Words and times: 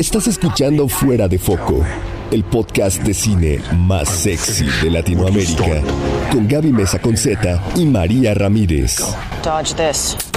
Estás 0.00 0.28
escuchando 0.28 0.88
Fuera 0.88 1.28
de 1.28 1.38
Foco, 1.38 1.84
el 2.30 2.42
podcast 2.42 3.02
de 3.02 3.12
cine 3.12 3.60
más 3.76 4.08
sexy 4.08 4.64
de 4.82 4.90
Latinoamérica, 4.90 5.82
con 6.32 6.48
Gaby 6.48 6.72
Mesa 6.72 6.98
Conceta 6.98 7.62
y 7.76 7.84
María 7.84 8.32
Ramírez. 8.32 8.96
Dodge 9.44 9.74
this. 9.74 10.29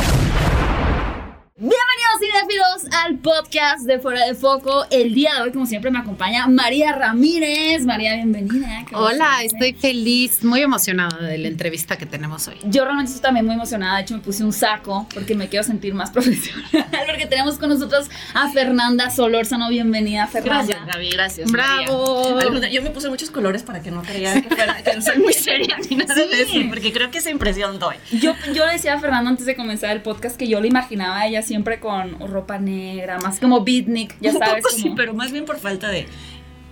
Podcast 3.23 3.85
de 3.85 3.99
Fuera 3.99 4.25
de 4.25 4.35
Foco. 4.35 4.85
El 4.91 5.13
día 5.13 5.35
de 5.35 5.43
hoy, 5.43 5.51
como 5.53 5.65
siempre, 5.65 5.89
me 5.89 5.97
acompaña 5.97 6.45
María 6.47 6.91
Ramírez. 6.91 7.85
María, 7.85 8.15
bienvenida. 8.15 8.83
¿Qué 8.85 8.93
Hola, 8.95 9.43
estoy 9.43 9.73
feliz, 9.73 10.43
muy 10.43 10.59
emocionada 10.59 11.25
de 11.25 11.37
la 11.37 11.47
entrevista 11.47 11.97
que 11.97 12.05
tenemos 12.05 12.49
hoy. 12.49 12.57
Yo 12.65 12.83
realmente 12.83 13.11
estoy 13.11 13.21
también 13.21 13.45
muy 13.45 13.55
emocionada. 13.55 13.95
De 13.95 14.01
hecho, 14.03 14.15
me 14.15 14.19
puse 14.19 14.43
un 14.43 14.51
saco 14.51 15.07
porque 15.13 15.35
me 15.35 15.47
quiero 15.47 15.63
sentir 15.63 15.93
más 15.93 16.11
profesional. 16.11 16.69
Porque 17.07 17.25
tenemos 17.25 17.57
con 17.57 17.69
nosotros 17.69 18.09
a 18.33 18.49
Fernanda 18.49 19.09
Solórzano. 19.09 19.69
Bienvenida, 19.69 20.27
Fernanda. 20.27 20.65
Gracias, 20.65 20.85
Gaby, 20.85 21.09
gracias. 21.11 21.51
Bravo. 21.51 22.35
María. 22.51 22.69
Yo 22.71 22.81
me 22.81 22.89
puse 22.89 23.07
muchos 23.07 23.31
colores 23.31 23.63
para 23.63 23.81
que 23.81 23.89
no 23.89 24.01
crean 24.01 24.41
que, 24.41 24.53
fuera, 24.53 24.83
que 24.83 24.95
no 24.95 25.01
soy 25.01 25.19
muy 25.19 25.33
seria 25.33 25.77
ni 25.89 25.95
nada 25.95 26.13
de 26.13 26.41
eso, 26.41 26.53
porque 26.67 26.91
creo 26.91 27.09
que 27.09 27.19
esa 27.19 27.29
impresión 27.29 27.79
doy. 27.79 27.95
Yo, 28.11 28.33
yo 28.53 28.65
le 28.65 28.73
decía 28.73 28.95
a 28.95 28.99
Fernanda 28.99 29.29
antes 29.29 29.45
de 29.45 29.55
comenzar 29.55 29.91
el 29.91 30.01
podcast 30.01 30.35
que 30.35 30.49
yo 30.49 30.59
le 30.59 30.67
imaginaba 30.67 31.21
a 31.21 31.27
ella 31.27 31.41
siempre 31.41 31.79
con 31.79 32.19
ropa 32.19 32.59
negra, 32.59 33.12
más 33.19 33.39
como 33.39 33.63
beatnik, 33.63 34.15
ya 34.19 34.31
Un 34.31 34.39
sabes. 34.39 34.63
poco 34.63 34.75
sí, 34.75 34.91
pero 34.95 35.13
más 35.13 35.31
bien 35.31 35.45
por 35.45 35.57
falta 35.59 35.89
de 35.89 36.05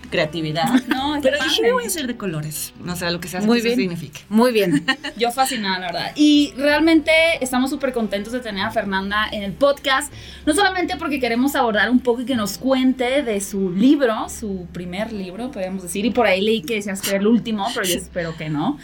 creatividad. 0.10 0.66
No, 0.88 1.18
pero 1.22 1.38
dije, 1.38 1.48
padre. 1.56 1.62
me 1.68 1.72
voy 1.72 1.84
a 1.86 1.88
hacer 1.88 2.06
de 2.06 2.18
colores. 2.18 2.74
No 2.84 2.98
sé, 2.98 3.10
lo 3.12 3.22
que 3.22 3.30
sea 3.30 3.40
Muy 3.42 3.62
que 3.62 3.70
eso 3.70 3.78
bien. 3.78 3.90
signifique. 3.90 4.20
Muy 4.28 4.52
bien. 4.52 4.86
Yo 5.18 5.32
fascinada, 5.32 5.80
la 5.80 5.86
verdad. 5.88 6.12
Y 6.16 6.54
realmente 6.58 7.12
estamos 7.40 7.70
súper 7.70 7.94
contentos 7.94 8.34
de 8.34 8.42
tener 8.42 8.66
a 8.66 8.72
Fernanda 8.72 9.28
en 9.32 9.44
el 9.44 9.54
podcast. 9.54 10.12
No 10.46 10.54
solamente 10.54 10.98
porque 10.98 11.22
queremos 11.22 11.56
abordar 11.56 11.90
un 11.90 12.02
poco 12.02 12.22
y 12.24 12.26
que 12.26 12.36
nos 12.36 12.58
cuente 12.58 13.24
de 13.24 13.40
su 13.40 13.72
libro, 13.72 14.28
su 14.28 14.68
primer 14.74 15.14
libro, 15.14 15.50
podríamos 15.50 15.84
decir. 15.84 16.06
Y 16.06 16.12
por 16.12 16.28
ahí 16.28 16.42
leí 16.42 16.62
que 16.62 16.76
decías 16.76 17.02
que 17.02 17.12
era 17.12 17.20
el 17.20 17.28
último, 17.28 17.66
pero 17.74 17.86
yo 17.88 17.96
espero 17.98 18.36
que 18.36 18.50
no. 18.50 18.78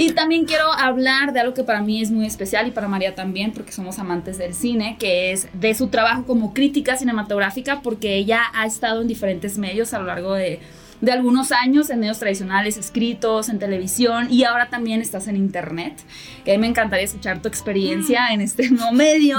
Y 0.00 0.12
también 0.12 0.44
quiero 0.44 0.72
hablar 0.72 1.32
de 1.32 1.40
algo 1.40 1.54
que 1.54 1.64
para 1.64 1.82
mí 1.82 2.00
es 2.00 2.12
muy 2.12 2.24
especial 2.24 2.68
y 2.68 2.70
para 2.70 2.86
María 2.86 3.16
también, 3.16 3.50
porque 3.50 3.72
somos 3.72 3.98
amantes 3.98 4.38
del 4.38 4.54
cine, 4.54 4.96
que 4.96 5.32
es 5.32 5.48
de 5.52 5.74
su 5.74 5.88
trabajo 5.88 6.24
como 6.24 6.54
crítica 6.54 6.96
cinematográfica, 6.96 7.82
porque 7.82 8.14
ella 8.14 8.42
ha 8.54 8.64
estado 8.64 9.02
en 9.02 9.08
diferentes 9.08 9.58
medios 9.58 9.92
a 9.94 9.98
lo 9.98 10.04
largo 10.04 10.34
de 10.34 10.60
de 11.00 11.12
algunos 11.12 11.52
años 11.52 11.90
en 11.90 12.00
medios 12.00 12.18
tradicionales, 12.18 12.76
escritos, 12.76 13.48
en 13.48 13.58
televisión 13.58 14.28
y 14.30 14.44
ahora 14.44 14.68
también 14.68 15.00
estás 15.00 15.28
en 15.28 15.36
internet. 15.36 15.94
Que 16.44 16.52
a 16.52 16.54
mí 16.54 16.60
me 16.60 16.66
encantaría 16.66 17.04
escuchar 17.04 17.40
tu 17.40 17.48
experiencia 17.48 18.28
en 18.32 18.40
este 18.40 18.70
nuevo 18.70 18.92
medio. 18.92 19.38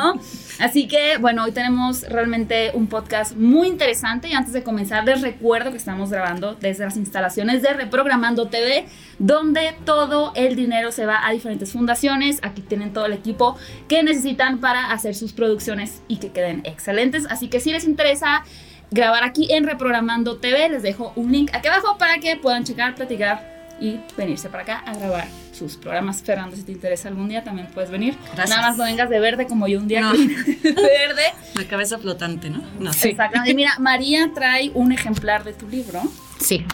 Así 0.60 0.88
que, 0.88 1.18
bueno, 1.18 1.44
hoy 1.44 1.52
tenemos 1.52 2.02
realmente 2.10 2.72
un 2.74 2.88
podcast 2.88 3.36
muy 3.36 3.68
interesante 3.68 4.28
y 4.28 4.34
antes 4.34 4.54
de 4.54 4.64
comenzar 4.64 5.06
les 5.06 5.22
recuerdo 5.22 5.72
que 5.72 5.78
estamos 5.78 6.10
grabando 6.10 6.56
desde 6.56 6.86
las 6.86 6.98
instalaciones 6.98 7.62
de 7.62 7.74
Reprogramando 7.74 8.48
TV, 8.48 8.86
donde 9.18 9.76
todo 9.86 10.34
el 10.36 10.56
dinero 10.56 10.92
se 10.92 11.06
va 11.06 11.26
a 11.26 11.32
diferentes 11.32 11.72
fundaciones. 11.72 12.40
Aquí 12.42 12.62
tienen 12.62 12.94
todo 12.94 13.06
el 13.06 13.14
equipo 13.14 13.58
que 13.88 14.04
necesitan 14.04 14.60
para 14.60 14.92
hacer 14.92 15.16
sus 15.16 15.34
producciones 15.34 16.02
y 16.08 16.18
que 16.18 16.30
queden 16.30 16.62
excelentes. 16.66 17.26
Así 17.30 17.48
que 17.48 17.60
si 17.60 17.72
les 17.72 17.86
interesa 17.86 18.44
grabar 18.92 19.24
aquí 19.24 19.52
en 19.52 19.66
Reprogramando 19.66 20.38
TV. 20.38 20.70
Les 20.70 20.84
dejo 20.84 21.14
un 21.16 21.32
link 21.32 21.50
aquí 21.54 21.68
abajo 21.68 21.98
para 21.98 22.20
que 22.20 22.36
puedan 22.36 22.64
checar, 22.64 22.96
platicar 22.96 23.58
y 23.82 24.00
venirse 24.18 24.50
para 24.50 24.64
acá 24.64 24.80
a 24.86 24.94
grabar 24.94 25.28
sus 25.54 25.78
programas. 25.78 26.22
Fernando, 26.22 26.56
si 26.56 26.64
te 26.64 26.72
interesa 26.72 27.08
algún 27.10 27.30
día 27.30 27.44
también 27.44 27.68
puedes 27.74 27.90
venir. 27.90 28.16
Gracias. 28.34 28.50
Nada 28.50 28.62
más 28.70 28.78
no 28.78 28.84
vengas 28.84 29.10
de 29.10 29.20
verde 29.20 29.48
como 29.48 29.68
yo 29.68 29.80
un 29.80 29.88
día 29.88 30.02
No. 30.02 30.12
verde. 30.64 31.24
La 31.56 31.64
cabeza 31.66 31.98
flotante, 31.98 32.50
¿no? 32.50 32.62
No 32.80 32.92
sé. 32.94 33.10
Exactamente. 33.12 33.52
Y 33.52 33.56
mira, 33.56 33.74
María 33.80 34.32
trae 34.34 34.72
un 34.74 34.92
ejemplar 34.92 35.44
de 35.44 35.54
tu 35.54 35.68
libro. 35.70 36.02
Sí. 36.40 36.66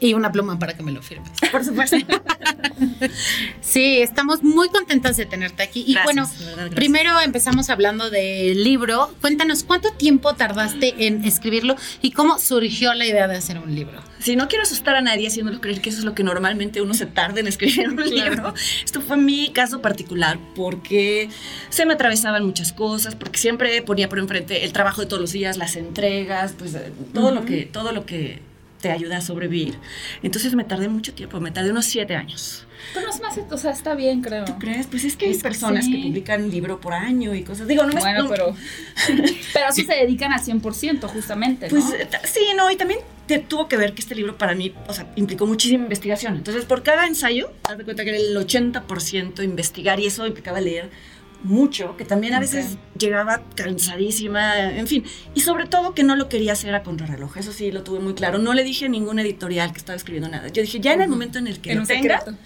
Y 0.00 0.14
una 0.14 0.30
pluma 0.30 0.58
para 0.58 0.74
que 0.74 0.82
me 0.82 0.92
lo 0.92 1.02
firmes. 1.02 1.30
Por 1.52 1.64
supuesto. 1.64 1.96
Sí, 3.60 4.00
estamos 4.00 4.42
muy 4.42 4.68
contentas 4.68 5.16
de 5.16 5.26
tenerte 5.26 5.62
aquí. 5.62 5.84
Y 5.86 5.94
Gracias, 5.94 6.38
bueno, 6.38 6.56
verdad, 6.56 6.74
primero 6.74 7.20
empezamos 7.20 7.70
hablando 7.70 8.08
del 8.08 8.64
libro. 8.64 9.14
Cuéntanos, 9.20 9.64
¿cuánto 9.64 9.92
tiempo 9.92 10.34
tardaste 10.34 11.06
en 11.06 11.24
escribirlo 11.24 11.76
y 12.00 12.12
cómo 12.12 12.38
surgió 12.38 12.94
la 12.94 13.06
idea 13.06 13.28
de 13.28 13.36
hacer 13.36 13.58
un 13.58 13.74
libro? 13.74 14.00
Si 14.20 14.36
no 14.36 14.48
quiero 14.48 14.62
asustar 14.62 14.96
a 14.96 15.00
nadie 15.00 15.28
haciéndolo 15.28 15.60
creer 15.60 15.80
que 15.80 15.90
eso 15.90 15.98
es 15.98 16.04
lo 16.04 16.14
que 16.14 16.22
normalmente 16.22 16.80
uno 16.80 16.94
se 16.94 17.06
tarda 17.06 17.40
en 17.40 17.46
escribir 17.48 17.88
un 17.88 17.96
libro, 18.08 18.54
esto 18.84 19.00
fue 19.00 19.16
mi 19.16 19.50
caso 19.52 19.82
particular 19.82 20.38
porque 20.54 21.28
se 21.68 21.86
me 21.86 21.94
atravesaban 21.94 22.44
muchas 22.44 22.72
cosas, 22.72 23.14
porque 23.14 23.38
siempre 23.38 23.82
ponía 23.82 24.08
por 24.08 24.18
enfrente 24.18 24.64
el 24.64 24.72
trabajo 24.72 25.02
de 25.02 25.08
todos 25.08 25.20
los 25.20 25.32
días, 25.32 25.56
las 25.56 25.76
entregas, 25.76 26.54
pues 26.58 26.76
todo 27.12 27.32
lo 27.32 27.44
que 27.44 27.66
todo 27.66 27.92
lo 27.92 28.06
que 28.06 28.40
te 28.80 28.90
ayuda 28.90 29.18
a 29.18 29.20
sobrevivir. 29.20 29.78
Entonces 30.22 30.54
me 30.54 30.64
tardé 30.64 30.88
mucho 30.88 31.12
tiempo, 31.14 31.40
me 31.40 31.50
tardé 31.50 31.70
unos 31.70 31.86
siete 31.86 32.14
años. 32.14 32.64
Pero 32.94 33.06
no 33.06 33.12
es 33.12 33.20
más, 33.20 33.36
o 33.50 33.58
sea, 33.58 33.72
está 33.72 33.94
bien, 33.94 34.22
creo. 34.22 34.44
¿Crees? 34.60 34.86
Pues 34.86 35.02
es 35.04 35.16
que 35.16 35.24
hay 35.26 35.32
Es 35.32 35.38
que 35.38 35.42
personas 35.42 35.84
sí. 35.84 35.92
que 36.00 36.06
publican 36.08 36.44
un 36.44 36.50
libro 36.50 36.80
por 36.80 36.92
año 36.92 37.34
y 37.34 37.42
cosas. 37.42 37.66
Digo, 37.66 37.82
no 37.84 37.92
me 37.92 38.00
Bueno, 38.00 38.22
no- 38.24 38.28
pero. 38.30 38.54
Pero 39.52 39.72
sí 39.72 39.84
se 39.84 39.94
dedican 39.94 40.32
al 40.32 40.40
100%, 40.40 41.08
justamente. 41.08 41.66
¿no? 41.68 41.70
Pues 41.70 41.92
eh, 42.00 42.08
sí, 42.24 42.40
no, 42.56 42.70
y 42.70 42.76
también 42.76 43.00
te 43.26 43.38
tuvo 43.40 43.66
que 43.68 43.76
ver 43.76 43.94
que 43.94 44.00
este 44.02 44.14
libro 44.14 44.38
para 44.38 44.54
mí, 44.54 44.72
o 44.86 44.94
sea, 44.94 45.10
implicó 45.16 45.46
muchísima 45.46 45.82
investigación. 45.84 46.36
Entonces, 46.36 46.64
por 46.64 46.82
cada 46.84 47.06
ensayo, 47.06 47.50
haz 47.64 47.78
de 47.78 47.84
cuenta 47.84 48.04
que 48.04 48.10
era 48.10 48.18
el 48.18 48.36
80% 48.36 49.42
investigar 49.42 49.98
y 50.00 50.06
eso 50.06 50.26
implicaba 50.26 50.60
leer 50.60 50.90
mucho, 51.44 51.96
que 51.96 52.04
también 52.04 52.34
a 52.34 52.40
veces 52.40 52.78
llegaba 52.98 53.42
cansadísima, 53.54 54.70
en 54.76 54.86
fin. 54.86 55.04
Y 55.34 55.40
sobre 55.42 55.66
todo 55.66 55.94
que 55.94 56.02
no 56.02 56.16
lo 56.16 56.28
quería 56.28 56.52
hacer 56.52 56.74
a 56.74 56.82
contrarreloj, 56.82 57.36
eso 57.36 57.52
sí 57.52 57.70
lo 57.70 57.82
tuve 57.84 58.00
muy 58.00 58.14
claro. 58.14 58.38
No 58.38 58.54
le 58.54 58.64
dije 58.64 58.86
a 58.86 58.88
ningún 58.88 59.18
editorial 59.18 59.72
que 59.72 59.78
estaba 59.78 59.96
escribiendo 59.96 60.28
nada. 60.28 60.48
Yo 60.48 60.62
dije, 60.62 60.80
ya 60.80 60.92
en 60.94 61.02
el 61.02 61.08
momento 61.08 61.38
en 61.38 61.46
el 61.46 61.60
que 61.60 61.72
en 61.72 61.78
lo 61.80 61.86
tenga, 61.86 62.20
secreto, 62.20 62.36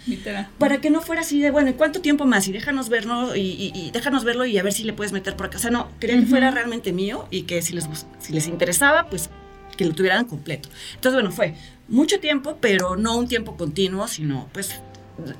para 0.58 0.78
que 0.81 0.91
no 0.91 1.00
fuera 1.00 1.22
así 1.22 1.41
de, 1.41 1.50
bueno, 1.50 1.70
¿y 1.70 1.75
cuánto 1.75 2.00
tiempo 2.00 2.26
más? 2.26 2.47
Y 2.48 2.52
déjanos 2.52 2.88
verlo 2.88 3.34
y, 3.34 3.41
y- 3.41 3.72
y 3.75 3.91
déjanos 3.92 4.25
verlo 4.25 4.44
y 4.47 4.58
a 4.58 4.62
ver 4.62 4.72
si 4.72 4.84
le 4.84 4.92
puedes 4.92 5.12
meter 5.12 5.36
por 5.36 5.47
acá. 5.47 5.58
O 5.58 5.60
sea, 5.60 5.70
no, 5.70 5.88
quería 5.98 6.19
que 6.20 6.26
fuera 6.26 6.50
realmente 6.50 6.92
mío 6.92 7.26
y 7.31 7.42
que 7.42 7.62
si 7.62 7.72
les, 7.72 7.88
si 8.19 8.32
les 8.32 8.47
interesaba, 8.47 9.08
pues 9.08 9.31
que 9.76 9.84
lo 9.86 9.94
tuvieran 9.94 10.26
completo. 10.26 10.69
Entonces, 10.94 11.14
bueno, 11.14 11.32
fue 11.32 11.54
mucho 11.88 12.20
tiempo, 12.20 12.58
pero 12.60 12.97
no 12.97 13.16
un 13.16 13.26
tiempo 13.26 13.56
continuo, 13.56 14.06
sino 14.06 14.48
pues 14.52 14.81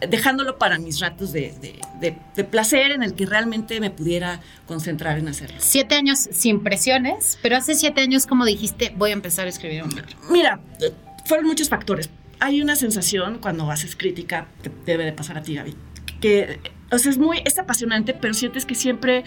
dejándolo 0.09 0.59
para 0.59 0.79
mis 0.79 1.01
ratos 1.01 1.33
de, 1.33 1.53
de- 1.61 1.79
de- 2.01 2.17
de 2.37 2.45
placer 2.45 2.91
en 2.93 3.03
el 3.03 3.15
que 3.15 3.27
realmente 3.27 3.81
me 3.81 3.91
pudiera 3.91 4.41
concentrar 4.67 5.19
en 5.19 5.29
hacerlo. 5.29 5.57
Siete 5.59 5.95
años 5.95 6.19
sin 6.31 6.63
presiones, 6.63 7.39
pero 7.43 7.57
hace 7.57 7.75
siete 7.75 8.01
años, 8.01 8.27
como 8.27 8.45
dijiste, 8.45 8.93
voy 8.97 9.11
a 9.11 9.15
empezar 9.15 9.47
a 9.47 9.49
escribir 9.51 9.83
un 9.83 9.91
libro. 9.91 10.17
Mira, 10.31 10.61
eh, 10.81 10.93
fueron 11.27 11.47
muchos 11.47 11.69
factores. 11.69 12.11
Hay 12.41 12.61
una 12.61 12.75
sensación 12.77 13.39
cuando 13.39 13.71
haces 13.71 13.95
crítica, 13.97 14.47
que 14.63 14.71
debe 14.85 15.05
de 15.05 15.13
pasar 15.13 15.39
a 15.39 15.43
ti, 15.43 15.55
Gaby, 15.55 15.75
que 16.23 16.59
o 16.93 16.99
sea, 16.99 17.11
es 17.11 17.17
muy, 17.17 17.41
es 17.47 17.59
apasionante, 17.59 18.13
pero 18.13 18.35
sientes 18.35 18.67
que 18.67 18.75
siempre 18.75 19.25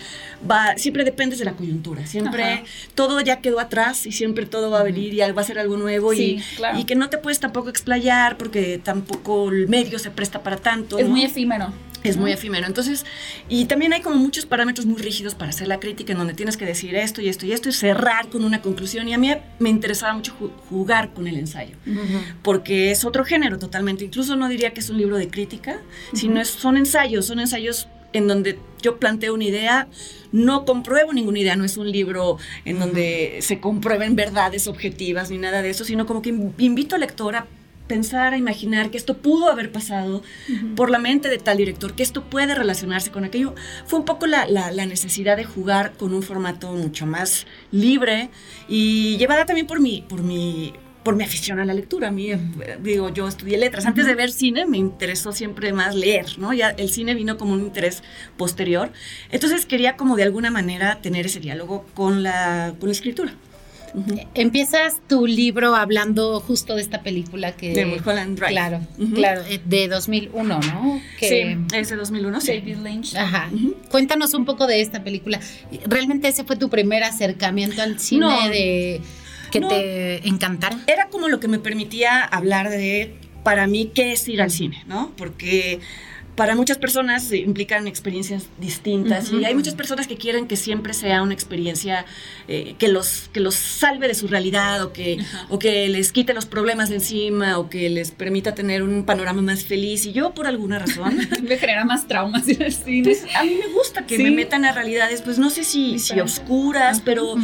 va, 0.49 0.77
siempre 0.77 1.03
dependes 1.03 1.39
de 1.39 1.45
la 1.45 1.53
coyuntura, 1.53 2.05
siempre 2.05 2.43
Ajá. 2.43 2.63
todo 2.93 3.19
ya 3.21 3.41
quedó 3.41 3.59
atrás 3.59 4.05
y 4.05 4.11
siempre 4.11 4.45
todo 4.45 4.69
va 4.69 4.81
a 4.81 4.83
venir 4.83 5.15
y 5.15 5.19
va 5.31 5.41
a 5.41 5.43
ser 5.43 5.57
algo 5.57 5.75
nuevo 5.75 6.13
Sí, 6.13 6.37
y, 6.39 6.55
claro. 6.57 6.77
y 6.79 6.83
que 6.83 6.95
no 6.95 7.09
te 7.09 7.17
puedes 7.17 7.39
tampoco 7.39 7.69
explayar 7.69 8.37
porque 8.37 8.79
tampoco 8.83 9.49
el 9.49 9.67
medio 9.67 9.97
se 9.97 10.11
presta 10.11 10.43
para 10.43 10.57
tanto. 10.57 10.99
Es 10.99 11.05
¿no? 11.05 11.11
muy 11.11 11.23
efímero. 11.25 11.73
Es 12.09 12.17
muy 12.17 12.31
efímero. 12.31 12.67
Entonces, 12.67 13.05
y 13.49 13.65
también 13.65 13.93
hay 13.93 14.01
como 14.01 14.15
muchos 14.17 14.45
parámetros 14.45 14.85
muy 14.85 15.01
rígidos 15.01 15.35
para 15.35 15.49
hacer 15.49 15.67
la 15.67 15.79
crítica 15.79 16.11
en 16.13 16.19
donde 16.19 16.33
tienes 16.33 16.57
que 16.57 16.65
decir 16.65 16.95
esto 16.95 17.21
y 17.21 17.29
esto 17.29 17.45
y 17.45 17.51
esto 17.51 17.69
y 17.69 17.71
cerrar 17.71 18.29
con 18.29 18.43
una 18.43 18.61
conclusión. 18.61 19.07
Y 19.07 19.13
a 19.13 19.17
mí 19.17 19.31
me 19.59 19.69
interesaba 19.69 20.13
mucho 20.13 20.33
ju- 20.39 20.51
jugar 20.69 21.13
con 21.13 21.27
el 21.27 21.37
ensayo, 21.37 21.75
porque 22.43 22.91
es 22.91 23.05
otro 23.05 23.25
género 23.25 23.57
totalmente. 23.59 24.05
Incluso 24.05 24.35
no 24.35 24.47
diría 24.49 24.71
que 24.73 24.79
es 24.79 24.89
un 24.89 24.97
libro 24.97 25.17
de 25.17 25.27
crítica, 25.29 25.79
sino 26.13 26.39
es, 26.41 26.47
son 26.49 26.77
ensayos, 26.77 27.25
son 27.25 27.39
ensayos 27.39 27.87
en 28.13 28.27
donde 28.27 28.57
yo 28.81 28.97
planteo 28.97 29.33
una 29.33 29.43
idea, 29.43 29.87
no 30.31 30.63
compruebo 30.63 31.11
ninguna 31.11 31.39
idea, 31.39 31.55
no 31.57 31.65
es 31.65 31.75
un 31.75 31.91
libro 31.91 32.37
en 32.63 32.79
donde 32.79 33.39
se 33.41 33.59
comprueben 33.59 34.15
verdades 34.15 34.67
objetivas 34.67 35.31
ni 35.31 35.37
nada 35.37 35.61
de 35.61 35.69
eso, 35.71 35.83
sino 35.83 36.05
como 36.05 36.21
que 36.21 36.29
in- 36.29 36.53
invito 36.57 36.95
al 36.95 37.01
lector 37.01 37.35
a 37.35 37.47
pensar, 37.87 38.33
a 38.33 38.37
imaginar 38.37 38.89
que 38.91 38.97
esto 38.97 39.17
pudo 39.17 39.49
haber 39.49 39.71
pasado 39.71 40.23
por 40.75 40.89
la 40.89 40.99
mente 40.99 41.29
de 41.29 41.37
tal 41.37 41.57
director, 41.57 41.93
que 41.93 42.03
esto 42.03 42.23
puede 42.23 42.55
relacionarse 42.55 43.11
con 43.11 43.23
aquello. 43.25 43.53
Fue 43.85 43.99
un 43.99 44.05
poco 44.05 44.25
la, 44.27 44.47
la- 44.47 44.71
la 44.71 44.85
necesidad 44.85 45.37
de 45.37 45.43
jugar 45.45 45.93
con 45.93 46.13
un 46.13 46.23
formato 46.23 46.71
mucho 46.73 47.05
más 47.05 47.45
libre 47.71 48.29
y 48.67 49.17
llevada 49.17 49.45
también 49.45 49.67
por 49.67 49.79
mi, 49.79 50.01
por 50.01 50.23
mi, 50.23 50.73
por 51.03 51.15
mi 51.15 51.23
afición 51.23 51.59
a 51.59 51.65
la 51.65 51.75
lectura. 51.75 52.07
A 52.07 52.11
mí, 52.11 52.31
digo, 52.81 53.09
yo 53.09 53.27
estudié 53.27 53.57
letras. 53.59 53.85
Antes 53.85 54.07
de 54.07 54.15
ver 54.15 54.31
cine 54.31 54.65
me 54.65 54.77
interesó 54.77 55.31
siempre 55.31 55.71
más 55.71 55.93
leer, 55.93 56.39
¿no? 56.39 56.51
Ya 56.53 56.71
el 56.71 56.89
cine 56.89 57.13
vino 57.13 57.37
como 57.37 57.53
un 57.53 57.59
interés 57.61 58.01
posterior. 58.37 58.91
Entonces 59.31 59.65
quería 59.67 59.95
como 59.95 60.15
de 60.15 60.23
alguna 60.23 60.49
manera 60.49 60.99
tener 61.01 61.27
ese 61.27 61.39
diálogo 61.39 61.85
con 61.93 62.23
la, 62.23 62.73
con 62.79 62.89
la 62.89 62.93
escritura. 62.93 63.33
Empiezas 64.33 65.01
tu 65.07 65.25
libro 65.27 65.75
hablando 65.75 66.39
justo 66.39 66.75
de 66.75 66.81
esta 66.81 67.01
película 67.01 67.55
que... 67.55 67.73
De 67.73 67.85
Mulholland 67.85 68.37
Drive. 68.37 68.51
Claro, 68.51 68.79
Ujú. 68.97 69.13
claro, 69.13 69.41
eh, 69.49 69.59
de 69.65 69.87
2001, 69.87 70.59
¿no? 70.59 71.01
Que- 71.19 71.29
Sí, 71.69 71.75
ese 71.77 71.95
2001, 71.95 72.41
sí. 72.41 72.47
David 72.59 72.77
Lynch. 72.83 73.15
Ajá. 73.15 73.49
Cuéntanos 73.89 74.33
un 74.33 74.45
poco 74.45 74.67
de 74.67 74.81
esta 74.81 75.03
película. 75.03 75.39
¿Realmente 75.87 76.27
ese 76.27 76.43
fue 76.43 76.55
tu 76.55 76.69
primer 76.69 77.03
acercamiento 77.03 77.81
al 77.81 77.99
cine 77.99 78.21
No. 78.25 78.49
de 78.49 79.01
que 79.51 79.59
No. 79.59 79.67
te 79.69 80.27
encantara. 80.27 80.77
era 80.87 81.07
como 81.09 81.27
lo 81.29 81.39
que 81.39 81.47
me 81.47 81.59
permitía 81.59 82.21
hablar 82.23 82.69
de, 82.69 83.15
para 83.43 83.67
mí, 83.67 83.91
qué 83.93 84.11
es 84.11 84.27
ir 84.27 84.41
al 84.41 84.51
cine, 84.51 84.83
¿no? 84.87 85.11
Porque 85.15 85.79
para 86.35 86.55
muchas 86.55 86.77
personas 86.77 87.31
implican 87.31 87.87
experiencias 87.87 88.47
distintas 88.59 89.31
y 89.31 89.45
hay 89.45 89.55
muchas 89.55 89.73
personas 89.73 90.05
que 90.07 90.17
quieren 90.17 90.47
que 90.47 90.57
siempre 90.57 90.93
sea 90.93 91.21
una 91.23 91.33
experiencia 91.33 92.05
eh, 92.47 92.75
que, 92.77 92.87
los, 92.89 93.29
que 93.31 93.39
los 93.39 93.55
salve 93.55 94.07
de 94.07 94.15
su 94.15 94.27
realidad 94.27 94.83
o 94.83 94.91
que, 94.91 95.17
o 95.49 95.59
que 95.59 95.87
les 95.87 96.11
quite 96.11 96.33
los 96.33 96.45
problemas 96.45 96.89
de 96.89 96.95
encima 96.95 97.57
o 97.57 97.69
que 97.69 97.89
les 97.89 98.11
permita 98.11 98.53
tener 98.53 98.83
un 98.83 99.05
panorama 99.05 99.41
más 99.41 99.63
feliz. 99.63 100.05
Y 100.05 100.11
yo, 100.11 100.33
por 100.33 100.45
alguna 100.47 100.79
razón, 100.79 101.17
Me 101.43 101.57
genera 101.57 101.85
más 101.85 102.07
traumas 102.07 102.47
ir 102.47 102.61
al 102.63 102.73
cine. 102.73 103.03
pues 103.03 103.23
a 103.35 103.43
mí 103.43 103.55
me 103.55 103.67
gusta 103.73 104.05
que 104.05 104.17
Sí. 104.17 104.23
me 104.23 104.31
metan 104.31 104.65
a 104.65 104.71
realidades, 104.71 105.21
pues 105.21 105.37
no 105.39 105.49
sé 105.49 105.63
si, 105.63 105.99
si 105.99 106.19
oscuras, 106.19 107.01
pero, 107.03 107.35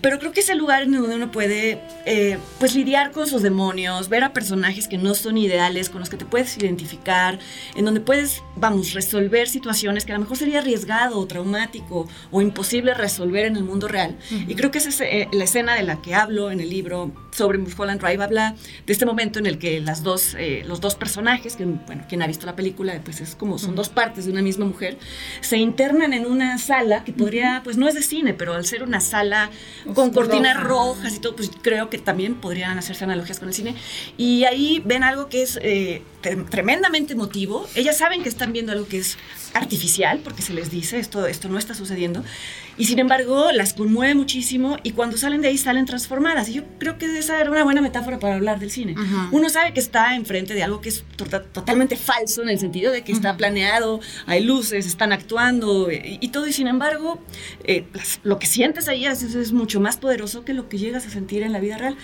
pero 0.00 0.18
creo 0.18 0.32
que 0.32 0.40
es 0.40 0.48
el 0.48 0.58
lugar 0.58 0.84
en 0.84 0.92
donde 0.92 1.16
uno 1.16 1.30
puede 1.30 1.80
eh, 2.06 2.38
pues 2.58 2.74
lidiar 2.74 3.10
con 3.12 3.26
sus 3.26 3.42
demonios, 3.42 4.08
ver 4.08 4.24
a 4.24 4.32
personajes 4.32 4.88
que 4.88 4.96
no 4.98 5.14
son 5.14 5.36
ideales, 5.38 5.90
con 5.90 6.00
los 6.00 6.08
que 6.08 6.16
te 6.16 6.24
puedes 6.24 6.56
identificar, 6.56 7.38
en 7.76 7.84
donde 7.84 8.00
puedes, 8.00 8.37
vamos, 8.56 8.92
resolver 8.94 9.48
situaciones 9.48 10.04
que 10.04 10.12
a 10.12 10.16
lo 10.16 10.22
mejor 10.22 10.36
sería 10.36 10.58
arriesgado 10.58 11.18
o 11.18 11.26
traumático 11.26 12.08
o 12.30 12.40
imposible 12.42 12.94
resolver 12.94 13.46
en 13.46 13.56
el 13.56 13.64
mundo 13.64 13.88
real. 13.88 14.18
Y 14.46 14.54
creo 14.54 14.70
que 14.70 14.78
esa 14.78 14.88
es 14.88 15.00
eh, 15.00 15.28
la 15.32 15.44
escena 15.44 15.74
de 15.74 15.82
la 15.82 16.02
que 16.02 16.14
hablo 16.14 16.50
en 16.50 16.60
el 16.60 16.70
libro 16.70 17.12
sobre 17.30 17.58
Mulholland 17.58 18.00
Drive, 18.00 18.22
habla 18.22 18.56
de 18.86 18.92
este 18.92 19.06
momento 19.06 19.38
en 19.38 19.46
el 19.46 19.58
que 19.58 19.80
las 19.80 20.02
dos, 20.02 20.34
eh, 20.38 20.64
los 20.66 20.80
dos 20.80 20.96
personajes, 20.96 21.54
que 21.54 21.64
bueno, 21.64 22.04
quien 22.08 22.20
ha 22.22 22.26
visto 22.26 22.46
la 22.46 22.56
película, 22.56 23.00
pues 23.04 23.20
es 23.20 23.36
como 23.36 23.58
son 23.58 23.74
dos 23.76 23.88
partes 23.90 24.24
de 24.24 24.32
una 24.32 24.42
misma 24.42 24.64
mujer, 24.64 24.98
se 25.40 25.56
internan 25.56 26.12
en 26.12 26.26
una 26.26 26.58
sala 26.58 27.04
que 27.04 27.12
podría, 27.12 27.60
pues 27.62 27.76
no 27.76 27.86
es 27.86 27.94
de 27.94 28.02
cine, 28.02 28.34
pero 28.34 28.54
al 28.54 28.64
ser 28.64 28.82
una 28.82 29.00
sala 29.00 29.50
con 29.94 30.10
cortinas 30.10 30.60
rojas 30.60 31.14
y 31.14 31.20
todo, 31.20 31.36
pues 31.36 31.50
creo 31.62 31.90
que 31.90 31.98
también 31.98 32.34
podrían 32.34 32.76
hacerse 32.76 33.04
analogías 33.04 33.38
con 33.38 33.48
el 33.48 33.54
cine. 33.54 33.74
Y 34.16 34.44
ahí 34.44 34.82
ven 34.84 35.04
algo 35.04 35.28
que 35.28 35.42
es 35.42 35.58
eh, 35.62 36.02
tre- 36.22 36.48
tremendamente 36.48 37.12
emotivo. 37.12 37.66
Ellas 37.76 37.98
saben 37.98 38.22
que 38.22 38.27
están 38.28 38.52
viendo 38.52 38.72
algo 38.72 38.86
que 38.88 38.98
es 38.98 39.16
artificial, 39.54 40.20
porque 40.22 40.42
se 40.42 40.52
les 40.52 40.70
dice, 40.70 40.98
esto, 40.98 41.26
esto 41.26 41.48
no 41.48 41.58
está 41.58 41.74
sucediendo. 41.74 42.22
Y 42.76 42.84
sin 42.84 43.00
embargo, 43.00 43.50
las 43.50 43.72
conmueve 43.74 44.14
muchísimo 44.14 44.76
y 44.84 44.92
cuando 44.92 45.16
salen 45.16 45.40
de 45.40 45.48
ahí 45.48 45.58
salen 45.58 45.84
transformadas. 45.84 46.48
Y 46.48 46.52
yo 46.54 46.62
creo 46.78 46.96
que 46.96 47.18
esa 47.18 47.40
era 47.40 47.50
una 47.50 47.64
buena 47.64 47.80
metáfora 47.80 48.20
para 48.20 48.36
hablar 48.36 48.60
del 48.60 48.70
cine. 48.70 48.92
Ujú. 48.92 49.36
Uno 49.36 49.48
sabe 49.48 49.72
que 49.74 49.80
está 49.80 50.14
enfrente 50.14 50.54
de 50.54 50.62
algo 50.62 50.80
que 50.80 50.90
es 50.90 51.02
to- 51.16 51.24
totalmente 51.24 51.96
falso 51.96 52.42
en 52.42 52.50
el 52.50 52.58
sentido 52.60 52.92
de 52.92 53.02
que 53.02 53.10
está 53.10 53.36
planeado, 53.36 54.00
hay 54.26 54.44
luces, 54.44 54.86
están 54.86 55.12
actuando 55.12 55.90
y, 55.90 56.18
y 56.20 56.28
todo. 56.28 56.46
Y 56.46 56.52
sin 56.52 56.68
embargo, 56.68 57.20
eh, 57.64 57.84
las- 57.94 58.20
lo 58.22 58.38
que 58.38 58.46
sientes 58.46 58.86
ahí 58.88 59.08
veces 59.08 59.34
es 59.34 59.50
mucho 59.52 59.80
más 59.80 59.96
poderoso 59.96 60.44
que 60.44 60.52
lo 60.54 60.68
que 60.68 60.78
llegas 60.78 61.04
a 61.06 61.10
sentir 61.10 61.42
en 61.42 61.52
la 61.52 61.58
vida 61.58 61.78
real. 61.78 61.96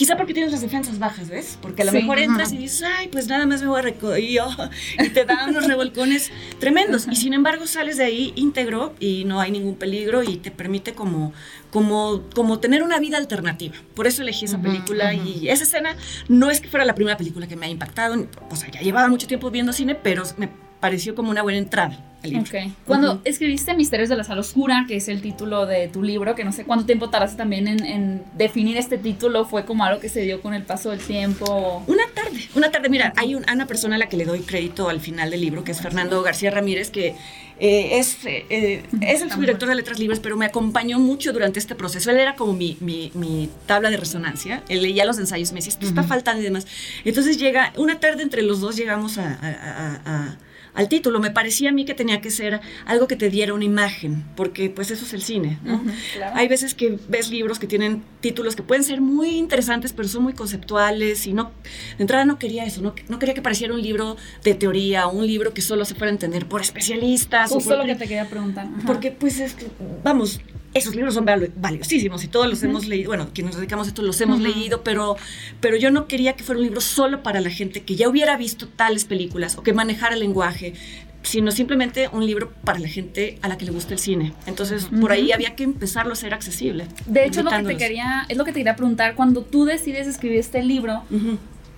Quizá 0.00 0.16
porque 0.16 0.32
tienes 0.32 0.50
las 0.50 0.62
defensas 0.62 0.98
bajas, 0.98 1.28
¿ves? 1.28 1.58
Porque 1.60 1.82
a 1.82 1.84
lo 1.84 1.90
Sí. 1.90 1.98
mejor 1.98 2.18
entras 2.20 2.48
Ajá. 2.48 2.54
y 2.56 2.62
dices, 2.62 2.82
ay, 2.96 3.08
pues 3.08 3.28
nada 3.28 3.44
más 3.44 3.60
me 3.60 3.68
voy 3.68 3.80
a 3.80 3.82
recoger 3.82 4.24
y 4.24 5.08
te 5.10 5.26
da 5.26 5.44
unos 5.46 5.66
revolcones 5.66 6.30
tremendos. 6.58 7.06
Y 7.10 7.16
sin 7.16 7.34
embargo 7.34 7.66
sales 7.66 7.98
de 7.98 8.04
ahí 8.04 8.32
íntegro 8.34 8.94
y 8.98 9.24
no 9.26 9.42
hay 9.42 9.50
ningún 9.50 9.74
peligro 9.74 10.22
y 10.22 10.38
te 10.38 10.50
permite 10.50 10.94
como, 10.94 11.34
como, 11.70 12.22
como 12.34 12.60
tener 12.60 12.82
una 12.82 12.98
vida 12.98 13.18
alternativa. 13.18 13.74
Por 13.94 14.06
eso 14.06 14.22
elegí 14.22 14.46
esa 14.46 14.58
película 14.62 15.12
y 15.12 15.50
esa 15.50 15.64
escena 15.64 15.94
no 16.28 16.50
es 16.50 16.62
que 16.62 16.68
fuera 16.68 16.86
la 16.86 16.94
primera 16.94 17.18
película 17.18 17.46
que 17.46 17.56
me 17.56 17.66
ha 17.66 17.68
impactado, 17.68 18.26
o 18.50 18.56
sea, 18.56 18.70
ya 18.70 18.80
llevaba 18.80 19.06
mucho 19.08 19.26
tiempo 19.26 19.50
viendo 19.50 19.74
cine, 19.74 19.94
pero 19.96 20.22
me 20.38 20.48
pareció 20.80 21.14
como 21.14 21.30
una 21.30 21.42
buena 21.42 21.58
entrada 21.58 21.98
al 22.22 22.30
libro. 22.30 22.44
Ok. 22.44 22.72
Cuando 22.86 23.20
escribiste 23.24 23.72
Misterios 23.74 24.08
de 24.08 24.16
la 24.16 24.24
Sala 24.24 24.40
Oscura, 24.40 24.84
que 24.88 24.96
es 24.96 25.08
el 25.08 25.22
título 25.22 25.64
de 25.66 25.88
tu 25.88 26.02
libro, 26.02 26.34
que 26.34 26.44
no 26.44 26.52
sé 26.52 26.64
cuánto 26.64 26.84
tiempo 26.86 27.08
tardaste 27.10 27.36
también 27.38 27.66
en, 27.68 27.84
en 27.84 28.22
definir 28.36 28.76
este 28.76 28.98
título, 28.98 29.44
fue 29.46 29.64
como 29.64 29.84
algo 29.84 30.00
que 30.00 30.08
se 30.08 30.20
dio 30.22 30.40
con 30.42 30.52
el 30.54 30.62
paso 30.64 30.90
del 30.90 31.00
tiempo. 31.00 31.82
Una 31.86 32.02
tarde, 32.14 32.40
una 32.54 32.70
tarde. 32.70 32.88
Mira, 32.88 33.12
hay 33.16 33.34
un- 33.34 33.48
a 33.48 33.52
una 33.54 33.66
persona 33.66 33.96
a 33.96 33.98
la 33.98 34.08
que 34.08 34.16
le 34.16 34.24
doy 34.24 34.40
crédito 34.40 34.88
al 34.88 35.00
final 35.00 35.30
del 35.30 35.40
libro, 35.40 35.64
que 35.64 35.72
es 35.72 35.80
Fernando 35.80 36.22
García 36.22 36.50
Ramírez, 36.50 36.90
que 36.90 37.14
eh, 37.62 37.98
es, 37.98 38.16
eh, 38.24 38.84
es 39.02 39.20
el 39.20 39.30
subdirector 39.30 39.68
de 39.68 39.74
Letras 39.74 39.98
Libres, 39.98 40.18
pero 40.20 40.34
me 40.36 40.46
acompañó 40.46 40.98
mucho 40.98 41.32
durante 41.34 41.58
este 41.58 41.74
proceso. 41.74 42.10
Él 42.10 42.16
era 42.18 42.34
como 42.34 42.54
mi, 42.54 42.78
mi- 42.80 43.12
mi 43.14 43.50
tabla 43.66 43.90
de 43.90 43.98
resonancia. 43.98 44.62
Él 44.70 44.80
leía 44.82 45.04
los 45.04 45.18
ensayos, 45.18 45.52
me 45.52 45.56
decía, 45.58 45.72
esto 45.72 45.84
está 45.86 46.02
faltando 46.02 46.40
y 46.40 46.44
demás. 46.44 46.66
Entonces 47.04 47.36
llega, 47.38 47.72
una 47.76 48.00
tarde 48.00 48.22
entre 48.22 48.40
los 48.42 48.60
dos 48.60 48.76
llegamos 48.76 49.18
a- 49.18 49.34
a- 49.42 49.48
a- 49.48 50.00
a- 50.06 50.36
al 50.74 50.88
título. 50.88 51.20
Me 51.20 51.30
parecía 51.30 51.70
a 51.70 51.72
mí 51.72 51.84
que 51.84 51.94
tenía 51.94 52.20
que 52.20 52.30
ser 52.30 52.60
algo 52.86 53.06
que 53.08 53.16
te 53.16 53.30
diera 53.30 53.54
una 53.54 53.64
imagen, 53.64 54.24
porque 54.36 54.70
pues 54.70 54.90
eso 54.90 55.04
es 55.04 55.12
el 55.12 55.22
cine, 55.22 55.58
¿no? 55.64 55.76
Ujú, 55.76 55.90
claro. 56.14 56.36
Hay 56.36 56.48
veces 56.48 56.74
que 56.74 56.98
ves 57.08 57.30
libros 57.30 57.58
que 57.58 57.66
tienen 57.66 58.02
títulos 58.20 58.56
que 58.56 58.62
pueden 58.62 58.84
ser 58.84 59.00
muy 59.00 59.30
interesantes, 59.36 59.92
pero 59.92 60.08
son 60.08 60.22
muy 60.22 60.32
conceptuales 60.32 61.26
y 61.26 61.32
no, 61.32 61.50
de 61.96 62.02
entrada 62.02 62.24
no 62.24 62.38
quería 62.38 62.64
eso, 62.64 62.82
no, 62.82 62.94
no 63.08 63.18
quería 63.18 63.34
que 63.34 63.42
pareciera 63.42 63.74
un 63.74 63.82
libro 63.82 64.16
de 64.44 64.54
teoría, 64.54 65.06
un 65.06 65.26
libro 65.26 65.52
que 65.54 65.62
solo 65.62 65.84
se 65.84 65.94
fuera 65.94 66.10
a 66.10 66.12
entender 66.12 66.46
por 66.46 66.60
especialistas. 66.60 67.50
o 67.50 67.54
Justo 67.54 67.70
por- 67.70 67.78
lo 67.78 67.84
que 67.86 67.94
te 67.94 68.04
quería 68.04 68.26
preguntar. 68.28 68.66
Ajá. 68.66 68.86
Porque 68.86 69.10
pues 69.10 69.38
es 69.40 69.54
que, 69.54 69.66
vamos, 70.04 70.40
esos 70.74 70.94
libros 70.94 71.14
son 71.14 71.26
valiosísimos 71.56 72.24
y 72.24 72.28
todos 72.28 72.48
los 72.48 72.62
hemos 72.62 72.86
leído, 72.86 73.08
bueno, 73.08 73.28
quienes 73.32 73.54
nos 73.54 73.60
dedicamos 73.60 73.86
a 73.86 73.90
esto 73.90 74.02
los 74.02 74.20
hemos 74.20 74.40
leído, 74.40 74.82
pero, 74.84 75.16
pero 75.60 75.76
yo 75.76 75.90
no 75.90 76.06
quería 76.06 76.34
que 76.34 76.44
fuera 76.44 76.58
un 76.58 76.64
libro 76.64 76.80
solo 76.80 77.22
para 77.22 77.40
la 77.40 77.50
gente 77.50 77.82
que 77.82 77.96
ya 77.96 78.08
hubiera 78.08 78.36
visto 78.36 78.68
tales 78.68 79.04
películas 79.04 79.56
o 79.56 79.62
que 79.62 79.72
manejara 79.72 80.14
el 80.14 80.20
lenguaje 80.20 80.74
sino 81.22 81.50
simplemente 81.50 82.08
un 82.12 82.24
libro 82.24 82.50
para 82.64 82.78
la 82.78 82.88
gente 82.88 83.38
a 83.42 83.48
la 83.48 83.58
que 83.58 83.64
le 83.64 83.72
gusta 83.72 83.92
el 83.92 83.98
cine. 83.98 84.32
Entonces, 84.46 84.88
por 85.00 85.12
ahí 85.12 85.32
había 85.32 85.54
que 85.54 85.64
empezarlo 85.64 86.12
a 86.12 86.16
ser 86.16 86.32
accesible. 86.32 86.86
De 87.06 87.26
hecho, 87.26 87.42
lo 87.42 87.50
que 87.50 87.62
te 87.62 87.76
quería, 87.76 88.24
es 88.28 88.36
lo 88.36 88.44
que 88.44 88.52
te 88.52 88.60
quería 88.60 88.76
preguntar. 88.76 89.14
Cuando 89.14 89.42
tú 89.42 89.64
decides 89.64 90.06
escribir 90.06 90.38
este 90.38 90.62
libro, 90.62 91.02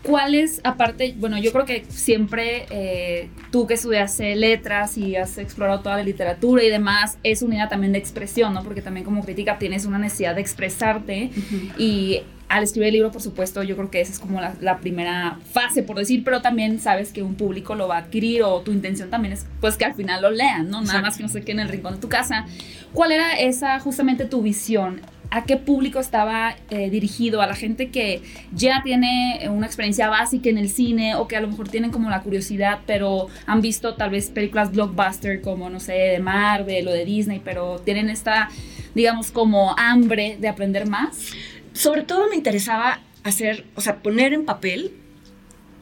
Ujú. 0.02 0.12
¿cuál 0.12 0.34
es, 0.34 0.60
aparte, 0.64 1.14
bueno, 1.18 1.38
yo 1.38 1.52
creo 1.52 1.64
que 1.64 1.84
siempre 1.88 2.66
eh, 2.70 3.30
tú 3.50 3.66
que 3.66 3.74
estudiaste 3.74 4.34
letras 4.36 4.98
y 4.98 5.16
has 5.16 5.38
explorado 5.38 5.80
toda 5.80 5.96
la 5.96 6.02
literatura 6.02 6.62
y 6.62 6.70
demás, 6.70 7.18
es 7.22 7.42
unidad 7.42 7.68
también 7.68 7.92
de 7.92 7.98
expresión, 7.98 8.54
¿no? 8.54 8.62
Porque 8.62 8.82
también 8.82 9.04
como 9.04 9.24
crítica 9.24 9.58
tienes 9.58 9.84
una 9.84 9.98
necesidad 9.98 10.34
de 10.34 10.40
expresarte 10.40 11.30
y 11.78 12.22
al 12.48 12.64
escribir 12.64 12.88
el 12.88 12.92
libro, 12.94 13.10
por 13.10 13.22
supuesto, 13.22 13.62
yo 13.62 13.76
creo 13.76 13.90
que 13.90 14.02
esa 14.02 14.12
es 14.12 14.18
como 14.18 14.38
la, 14.38 14.54
la 14.60 14.78
primera 14.78 15.38
fase, 15.52 15.82
por 15.82 15.96
decir, 15.96 16.22
pero 16.22 16.42
también 16.42 16.80
sabes 16.80 17.10
que 17.10 17.22
un 17.22 17.34
público 17.34 17.74
lo 17.74 17.88
va 17.88 17.96
a 17.96 17.98
adquirir 18.00 18.42
o 18.42 18.60
tu 18.60 18.72
intención 18.72 19.08
también 19.08 19.32
es 19.32 19.46
pues 19.62 19.78
que 19.78 19.86
al 19.86 19.94
final 19.94 20.20
lo 20.20 20.30
lean, 20.30 20.68
¿no? 20.68 20.82
Nada 20.82 20.98
Exacto. 20.98 21.06
más 21.06 21.16
que 21.16 21.22
no 21.22 21.28
se 21.30 21.40
quede 21.40 21.52
en 21.52 21.60
el 21.60 21.68
rincón 21.70 21.94
de 21.94 22.00
tu 22.00 22.10
casa. 22.10 22.44
¿Cuál 22.92 23.12
era 23.12 23.32
esa, 23.38 23.80
justamente 23.80 24.26
tu 24.26 24.42
visión? 24.42 25.00
¿A 25.34 25.44
qué 25.44 25.56
público 25.56 25.98
estaba 25.98 26.56
eh, 26.68 26.90
dirigido? 26.90 27.40
¿A 27.40 27.46
la 27.46 27.54
gente 27.54 27.88
que 27.88 28.20
ya 28.54 28.82
tiene 28.84 29.48
una 29.50 29.64
experiencia 29.64 30.10
básica 30.10 30.50
en 30.50 30.58
el 30.58 30.68
cine 30.68 31.14
o 31.14 31.26
que 31.26 31.36
a 31.36 31.40
lo 31.40 31.48
mejor 31.48 31.70
tienen 31.70 31.90
como 31.90 32.10
la 32.10 32.20
curiosidad, 32.20 32.80
pero 32.86 33.28
han 33.46 33.62
visto 33.62 33.94
tal 33.94 34.10
vez 34.10 34.28
películas 34.28 34.72
blockbuster 34.72 35.40
como, 35.40 35.70
no 35.70 35.80
sé, 35.80 35.94
de 35.94 36.18
Marvel 36.18 36.86
o 36.86 36.92
de 36.92 37.06
Disney, 37.06 37.40
pero 37.42 37.78
tienen 37.78 38.10
esta, 38.10 38.50
digamos, 38.94 39.30
como 39.30 39.74
hambre 39.78 40.36
de 40.38 40.48
aprender 40.48 40.86
más? 40.86 41.32
Sobre 41.72 42.02
todo 42.02 42.28
me 42.28 42.36
interesaba 42.36 43.00
hacer, 43.24 43.64
o 43.74 43.80
sea, 43.80 44.02
poner 44.02 44.34
en 44.34 44.44
papel 44.44 44.92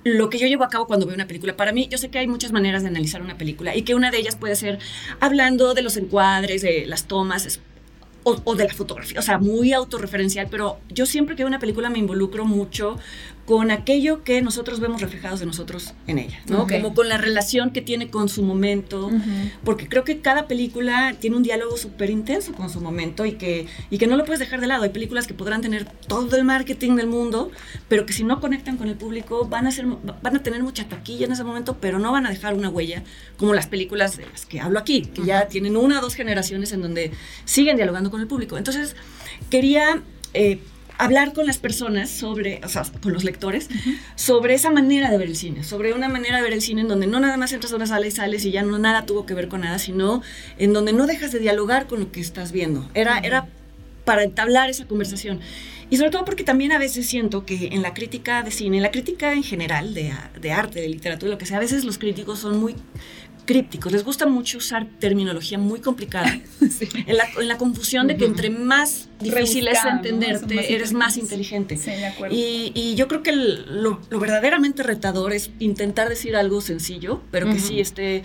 lo 0.04 0.30
que 0.30 0.38
yo 0.38 0.47
llevo 0.47 0.62
a 0.62 0.69
cabo 0.69 0.87
cuando 0.87 1.07
veo 1.07 1.16
una 1.16 1.26
película. 1.26 1.57
Para 1.57 1.73
mí, 1.73 1.88
yo 1.90 1.99
sé 1.99 2.09
que 2.09 2.21
hay 2.21 2.28
muchas 2.28 2.52
maneras 2.52 2.83
de 2.83 2.88
analizar 2.88 3.21
una 3.21 3.37
película 3.37 3.75
y 3.75 3.83
que 3.83 3.97
una 3.97 4.12
de 4.12 4.19
ellas 4.19 4.37
puede 4.37 4.54
ser 4.54 4.78
hablando 5.19 5.75
de 5.75 5.83
los 5.83 5.97
encuadres, 5.97 6.62
de 6.62 6.87
las 6.87 7.09
tomas, 7.09 7.61
o, 8.22 8.54
de 8.54 8.64
la 8.66 8.74
fotografía, 8.74 9.18
o 9.18 9.22
sea, 9.22 9.38
muy 9.38 9.72
autorreferencial, 9.72 10.48
pero 10.50 10.78
yo 10.88 11.06
siempre 11.06 11.36
que 11.36 11.42
veo 11.42 11.48
una 11.48 11.58
película 11.58 11.88
me 11.90 11.98
involucro 11.98 12.44
mucho 12.44 12.98
con 13.50 13.73
aquello 13.73 14.23
que 14.23 14.42
nosotros 14.42 14.78
vemos 14.78 15.00
reflejados 15.00 15.40
de 15.40 15.47
nosotros 15.47 15.95
en 16.07 16.21
ella, 16.21 16.40
¿no? 16.47 16.62
Ok. 16.62 16.75
Como 16.75 16.95
con 16.95 17.09
la 17.09 17.19
relación 17.19 17.73
que 17.73 17.83
tiene 17.83 18.09
con 18.09 18.28
su 18.28 18.45
momento, 18.45 19.11
porque 19.64 19.88
creo 19.88 20.04
que 20.04 20.21
cada 20.21 20.47
película 20.47 21.16
tiene 21.19 21.35
un 21.35 21.42
diálogo 21.42 21.76
súper 21.76 22.11
intenso 22.11 22.52
con 22.52 22.71
su 22.71 22.80
momento 22.80 23.26
y 23.26 23.33
que, 23.33 23.66
y 23.90 23.99
que 23.99 24.07
no 24.07 24.16
lo 24.16 24.25
puedes 24.25 24.38
dejar 24.38 24.61
de 24.61 24.69
lado. 24.69 24.85
Hay 24.85 24.90
películas 24.90 25.26
que 25.26 25.35
podrán 25.35 25.62
tener 25.62 25.85
todo 26.07 26.37
el 26.37 26.45
marketing 26.45 26.95
del 26.95 27.09
mundo, 27.09 27.50
pero 27.88 28.07
que 28.07 28.12
si 28.12 28.23
no 28.23 28.40
conectan 28.40 28.76
con 28.76 28.87
el 28.87 28.95
público 28.95 29.45
van 29.47 29.66
a, 29.66 29.73
ser, 29.73 29.85
van 29.87 30.37
a 30.37 30.42
tener 30.45 30.62
mucha 30.62 30.85
taquilla 30.85 31.26
en 31.26 31.33
ese 31.33 31.42
momento, 31.42 31.76
pero 31.80 31.99
no 31.99 32.12
van 32.12 32.26
a 32.26 32.30
dejar 32.30 32.54
una 32.54 32.69
huella 32.69 33.02
como 33.37 33.52
las 33.52 33.66
películas 33.66 34.16
de 34.16 34.26
las 34.26 34.47
que 34.47 34.61
hablo 34.61 34.78
aquí, 34.78 35.02
que 35.07 35.25
ya 35.25 35.49
tienen 35.49 35.76
una 35.76 35.99
o 35.99 36.02
dos 36.02 36.14
generaciones 36.14 36.71
en 36.71 36.83
donde 36.83 37.11
siguen 37.47 37.75
dialogando 37.75 38.12
con 38.12 38.21
el 38.21 38.28
público. 38.28 38.57
Entonces, 38.59 38.95
quería... 39.50 40.04
eh, 40.35 40.61
hablar 41.00 41.33
con 41.33 41.47
las 41.47 41.59
personas 41.59 42.11
sobre, 42.11 42.61
o 42.64 42.69
sea, 42.69 42.85
con 43.02 43.12
los 43.12 43.25
lectores, 43.25 43.69
sobre 44.16 44.54
esa 44.54 44.71
manera 44.71 45.11
de 45.11 45.19
ver 45.19 45.28
el 45.28 45.37
cine, 45.37 45.64
sobre 45.64 45.95
una 45.95 46.09
manera 46.09 46.37
de 46.37 46.42
ver 46.42 46.52
el 46.52 46.62
cine 46.62 46.83
en 46.83 46.88
donde 46.88 47.07
no 47.07 47.21
nada 47.21 47.37
más 47.37 47.52
entras 47.52 47.73
a 47.73 47.76
una 47.76 47.87
sala 47.87 48.07
y 48.07 48.11
sales 48.11 48.45
y 48.45 48.50
ya 48.50 48.62
no 48.62 48.78
nada 48.78 49.07
tuvo 49.07 49.25
que 49.25 49.35
ver 49.35 49.49
con 49.49 49.62
nada, 49.62 49.78
sino 49.78 50.23
en 50.59 50.73
donde 50.73 50.92
no 50.92 51.07
dejas 51.07 51.33
de 51.33 51.38
dialogar 51.38 51.87
con 51.87 52.00
lo 52.00 52.12
que 52.12 52.21
estás 52.21 52.52
viendo. 52.52 52.88
Era, 52.95 53.19
era 53.19 53.49
para 54.04 54.25
entablar 54.25 54.69
esa 54.69 54.87
conversación. 54.87 55.40
Y 55.88 55.97
sobre 55.97 56.11
todo 56.11 56.25
porque 56.25 56.45
también 56.45 56.71
a 56.71 56.78
veces 56.78 57.07
siento 57.07 57.45
que 57.45 57.71
en 57.73 57.83
la 57.83 57.95
crítica 57.95 58.42
de 58.42 58.52
cine, 58.52 58.76
en 58.76 58.83
la 58.83 58.92
crítica 58.92 59.33
en 59.33 59.42
general 59.42 59.92
de, 59.92 60.12
de 60.40 60.52
arte, 60.52 60.80
de 60.80 60.88
literatura, 60.88 61.33
lo 61.33 61.38
que 61.38 61.47
sea, 61.47 61.57
a 61.57 61.61
veces 61.61 61.85
los 61.85 61.99
críticos 61.99 62.38
son 62.38 62.61
muy 62.61 62.76
crípticos, 63.50 63.90
les 63.90 64.04
gusta 64.04 64.26
mucho 64.26 64.59
usar 64.59 64.87
terminología 65.00 65.59
muy 65.59 65.80
complicada. 65.80 66.38
en, 66.61 67.16
la, 67.16 67.25
en, 67.37 67.49
la, 67.49 67.59
confusión 67.59 68.07
de 68.07 68.16
que 68.16 68.25
entre 68.25 68.49
más 68.49 69.09
difícil 69.19 69.66
es 69.66 69.85
entenderte, 69.85 70.54
más 70.54 70.64
eres 70.69 70.92
más 70.92 71.16
inteligente. 71.16 71.76
Sí, 71.76 71.90
de 71.90 72.07
acuerdo. 72.07 72.33
Y, 72.33 72.71
y, 72.76 72.95
yo 72.95 73.09
creo 73.09 73.25
que 73.25 73.30
el, 73.30 73.83
lo, 73.83 74.00
lo, 74.09 74.21
verdaderamente 74.21 74.85
retador 74.85 75.33
es 75.33 75.50
intentar 75.59 76.09
decir 76.09 76.37
algo 76.37 76.61
sencillo, 76.61 77.23
pero 77.33 77.47
que 77.47 77.54
uh 77.54 77.57
-huh. 77.57 77.61
sí 77.61 77.80
esté 77.80 78.23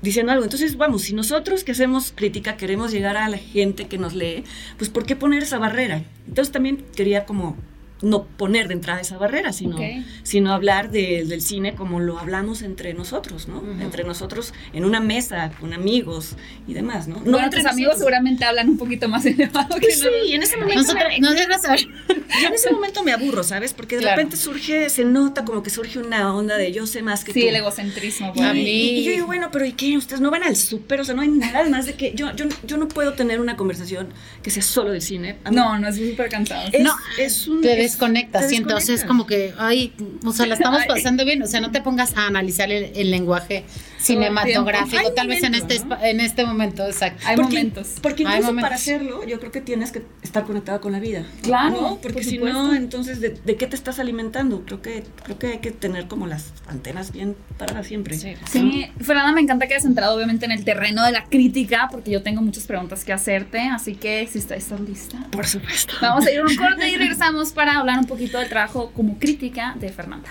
diciendo 0.00 0.30
algo. 0.30 0.44
Entonces, 0.44 0.76
vamos, 0.76 1.02
si 1.02 1.12
nosotros 1.12 1.64
que 1.64 1.72
hacemos 1.72 2.12
crítica 2.14 2.56
queremos 2.56 2.92
llegar 2.92 3.16
a 3.16 3.28
la 3.28 3.38
gente 3.38 3.88
que 3.88 3.98
nos 3.98 4.14
lee, 4.14 4.44
pues 4.76 4.90
¿por 4.90 5.06
qué 5.06 5.16
poner 5.16 5.42
esa 5.42 5.58
barrera? 5.58 6.04
Entonces 6.28 6.52
también 6.52 6.84
quería 6.94 7.24
como 7.24 7.56
no 8.02 8.24
poner 8.24 8.68
de 8.68 8.74
entrada 8.74 9.00
esa 9.00 9.18
barrera, 9.18 9.52
sino, 9.52 9.76
okay. 9.76 10.06
sino 10.22 10.52
hablar 10.52 10.90
de, 10.90 11.24
del 11.26 11.42
cine 11.42 11.74
como 11.74 12.00
lo 12.00 12.18
hablamos 12.18 12.62
entre 12.62 12.94
nosotros, 12.94 13.48
¿no? 13.48 13.58
Uh 13.58 13.62
-huh. 13.62 13.82
Entre 13.82 14.04
nosotros 14.04 14.54
en 14.72 14.84
una 14.84 15.00
mesa, 15.00 15.50
con 15.58 15.72
amigos 15.72 16.36
y 16.66 16.74
demás, 16.74 17.08
¿no? 17.08 17.16
no 17.16 17.22
bueno, 17.22 17.44
entre 17.44 17.62
tus 17.62 17.70
amigos 17.70 17.98
seguramente 17.98 18.44
hablan 18.44 18.68
un 18.68 18.78
poquito 18.78 19.08
más 19.08 19.26
elevado 19.26 19.74
que 19.76 19.80
pues 19.80 19.98
Sí, 19.98 20.08
y 20.28 20.34
en 20.34 20.42
ese 20.42 20.56
momento... 20.56 20.82
Nosotros, 20.82 21.04
me, 21.08 21.18
no 21.20 21.32
debes 21.32 21.62
saber. 21.62 21.80
Yo 21.80 22.48
en 22.48 22.54
ese 22.54 22.70
momento 22.70 23.02
me 23.02 23.12
aburro, 23.12 23.42
¿sabes? 23.42 23.72
Porque 23.74 23.96
de 23.96 24.02
claro. 24.02 24.16
repente 24.16 24.36
surge, 24.36 24.90
se 24.90 25.04
nota 25.04 25.44
como 25.44 25.62
que 25.62 25.70
surge 25.70 25.98
una 25.98 26.34
onda 26.34 26.56
de 26.56 26.72
yo 26.72 26.86
sé 26.86 27.02
más 27.02 27.24
que 27.24 27.32
sí, 27.32 27.40
tú. 27.40 27.44
Sí, 27.44 27.48
el 27.48 27.56
egocentrismo. 27.56 28.32
Y, 28.34 28.40
y, 28.40 28.98
y, 28.98 29.04
yo 29.04 29.10
digo, 29.12 29.26
bueno, 29.26 29.48
pero 29.50 29.64
¿y 29.64 29.72
qué? 29.72 29.96
¿Ustedes 29.96 30.20
no 30.20 30.30
van 30.30 30.44
al 30.44 30.56
súper? 30.56 31.00
O 31.00 31.04
sea, 31.04 31.14
no 31.14 31.22
hay 31.22 31.28
nada 31.28 31.68
más 31.68 31.86
de 31.86 31.94
que... 31.94 32.12
Yo, 32.14 32.34
yo, 32.36 32.46
yo 32.64 32.76
no 32.76 32.88
puedo 32.88 33.14
tener 33.14 33.40
una 33.40 33.56
conversación 33.56 34.08
que 34.42 34.50
sea 34.50 34.62
solo 34.62 34.90
del 34.90 35.02
cine. 35.02 35.38
No, 35.50 35.78
no, 35.78 35.88
es 35.88 35.96
súper 35.96 36.28
cansado. 36.28 36.68
Es, 36.72 36.82
no, 36.82 36.94
es 37.18 37.48
un... 37.48 37.60
Te 37.60 37.87
desconectas, 37.90 38.48
te 38.48 38.56
entonces 38.56 39.04
como 39.04 39.26
que, 39.26 39.54
ay, 39.58 39.92
o 40.24 40.32
sea, 40.32 40.46
la 40.46 40.54
estamos 40.54 40.84
pasando 40.86 41.24
bien, 41.24 41.42
o 41.42 41.46
sea, 41.46 41.60
no 41.60 41.70
te 41.70 41.80
pongas 41.80 42.16
a 42.16 42.26
analizar 42.26 42.70
el, 42.70 42.92
el 42.94 43.10
lenguaje 43.10 43.64
cinematográfico, 43.98 45.12
tal 45.12 45.28
vez 45.28 45.42
en 45.42 45.54
este, 45.54 45.84
¿no? 45.84 46.00
en 46.02 46.20
este 46.20 46.44
momento, 46.44 46.86
exacto. 46.86 47.22
Hay 47.26 47.36
porque, 47.36 47.56
momentos. 47.56 47.94
Porque 48.00 48.22
incluso 48.22 48.36
Hay 48.36 48.44
momentos. 48.44 48.62
para 48.62 48.76
hacerlo, 48.76 49.24
yo 49.26 49.38
creo 49.40 49.52
que 49.52 49.60
tienes 49.60 49.92
que 49.92 50.02
estar 50.22 50.44
conectado 50.44 50.80
con 50.80 50.92
la 50.92 51.00
vida. 51.00 51.24
Claro, 51.42 51.80
¿no? 51.80 51.98
Porque 52.00 52.22
si 52.22 52.38
no, 52.38 52.74
entonces, 52.74 53.20
¿de, 53.20 53.30
¿de, 53.30 53.56
qué 53.56 53.66
te 53.66 53.76
estás 53.76 53.98
alimentando? 53.98 54.64
Creo 54.64 54.82
que, 54.82 55.04
creo 55.24 55.38
que 55.38 55.46
hay 55.48 55.58
que 55.58 55.70
tener 55.70 56.06
como 56.06 56.26
las 56.26 56.52
antenas 56.68 57.12
bien 57.12 57.36
paradas 57.58 57.86
siempre. 57.86 58.16
Sí, 58.16 58.34
sí. 58.50 58.86
Fernanda, 59.00 59.32
me 59.32 59.40
encanta 59.40 59.66
que 59.66 59.74
hayas 59.74 59.86
entrado 59.86 60.16
obviamente 60.16 60.46
en 60.46 60.52
el 60.52 60.64
terreno 60.64 61.04
de 61.04 61.12
la 61.12 61.24
crítica, 61.24 61.88
porque 61.90 62.10
yo 62.10 62.22
tengo 62.22 62.40
muchas 62.40 62.66
preguntas 62.66 63.04
que 63.04 63.12
hacerte, 63.12 63.60
así 63.60 63.94
que 63.94 64.26
si 64.30 64.38
estás, 64.38 64.58
estás 64.58 64.80
lista. 64.80 65.18
Por 65.30 65.46
supuesto. 65.46 65.94
Vamos 66.00 66.26
a 66.26 66.30
ir 66.30 66.38
a 66.38 66.42
un 66.44 66.56
corte 66.56 66.88
y 66.88 66.96
regresamos 66.96 67.52
para 67.52 67.77
hablar 67.78 67.98
un 67.98 68.06
poquito 68.06 68.38
del 68.38 68.48
trabajo 68.48 68.90
como 68.94 69.18
crítica 69.18 69.74
de 69.78 69.90
Fernanda. 69.90 70.30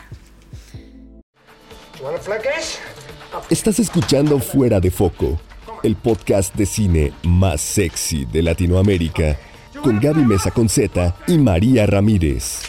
Estás 3.50 3.80
escuchando 3.80 4.40
Fuera 4.40 4.80
de 4.80 4.92
Foco, 4.92 5.40
el 5.84 5.96
podcast 5.96 6.54
de 6.56 6.66
cine 6.66 7.14
más 7.24 7.62
sexy 7.62 8.26
de 8.26 8.44
Latinoamérica, 8.44 9.38
con 9.82 10.00
Gaby 10.00 10.24
Mesa 10.24 10.52
Conceta 10.52 11.16
y 11.28 11.38
María 11.38 11.86
Ramírez. 11.86 12.62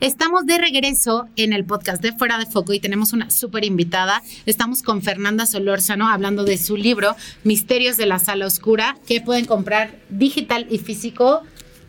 Estamos 0.00 0.46
de 0.46 0.58
regreso 0.58 1.28
en 1.34 1.52
el 1.52 1.64
podcast 1.64 2.00
de 2.00 2.12
Fuera 2.12 2.38
de 2.38 2.46
Foco 2.46 2.72
y 2.72 2.78
tenemos 2.78 3.12
una 3.12 3.32
súper 3.32 3.64
invitada. 3.64 4.22
Estamos 4.46 4.84
con 4.84 5.02
Fernanda 5.02 5.44
Solórzano 5.44 6.08
hablando 6.08 6.44
de 6.44 6.56
su 6.56 6.76
libro 6.76 7.16
Misterios 7.42 7.96
de 7.96 8.06
la 8.06 8.20
Sala 8.20 8.46
Oscura, 8.46 8.96
que 9.08 9.20
pueden 9.20 9.44
comprar 9.44 9.98
digital 10.08 10.68
y 10.70 10.78
físico 10.78 11.42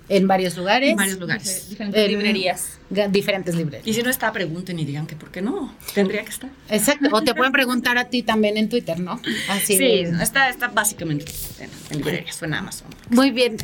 en 0.09 0.27
varios 0.27 0.57
lugares. 0.57 0.89
En 0.89 0.95
varios 0.95 1.19
lugares. 1.19 1.69
Diferentes 1.69 2.03
en 2.03 2.11
librerías. 2.11 2.79
Diferentes 3.11 3.55
librerías. 3.55 3.87
Y 3.87 3.93
si 3.93 4.01
no 4.01 4.09
está, 4.09 4.31
pregunten 4.31 4.79
y 4.79 4.85
digan 4.85 5.05
que 5.05 5.15
por 5.15 5.31
qué 5.31 5.41
no. 5.41 5.73
Tendría 5.93 6.23
que 6.23 6.31
estar. 6.31 6.49
Exacto. 6.69 7.07
O 7.11 7.21
te 7.21 7.35
pueden 7.35 7.51
preguntar 7.51 7.97
a 7.97 8.05
ti 8.05 8.23
también 8.23 8.57
en 8.57 8.67
Twitter, 8.67 8.99
¿no? 8.99 9.21
Así 9.47 9.77
sí, 9.77 9.77
de... 9.77 10.01
está, 10.21 10.49
está 10.49 10.69
básicamente 10.69 11.31
en, 11.59 11.69
en 11.91 11.97
librerías, 11.99 12.37
fue 12.37 12.47
en 12.47 12.55
Amazon. 12.55 12.87
Muy 13.09 13.29
bien. 13.31 13.57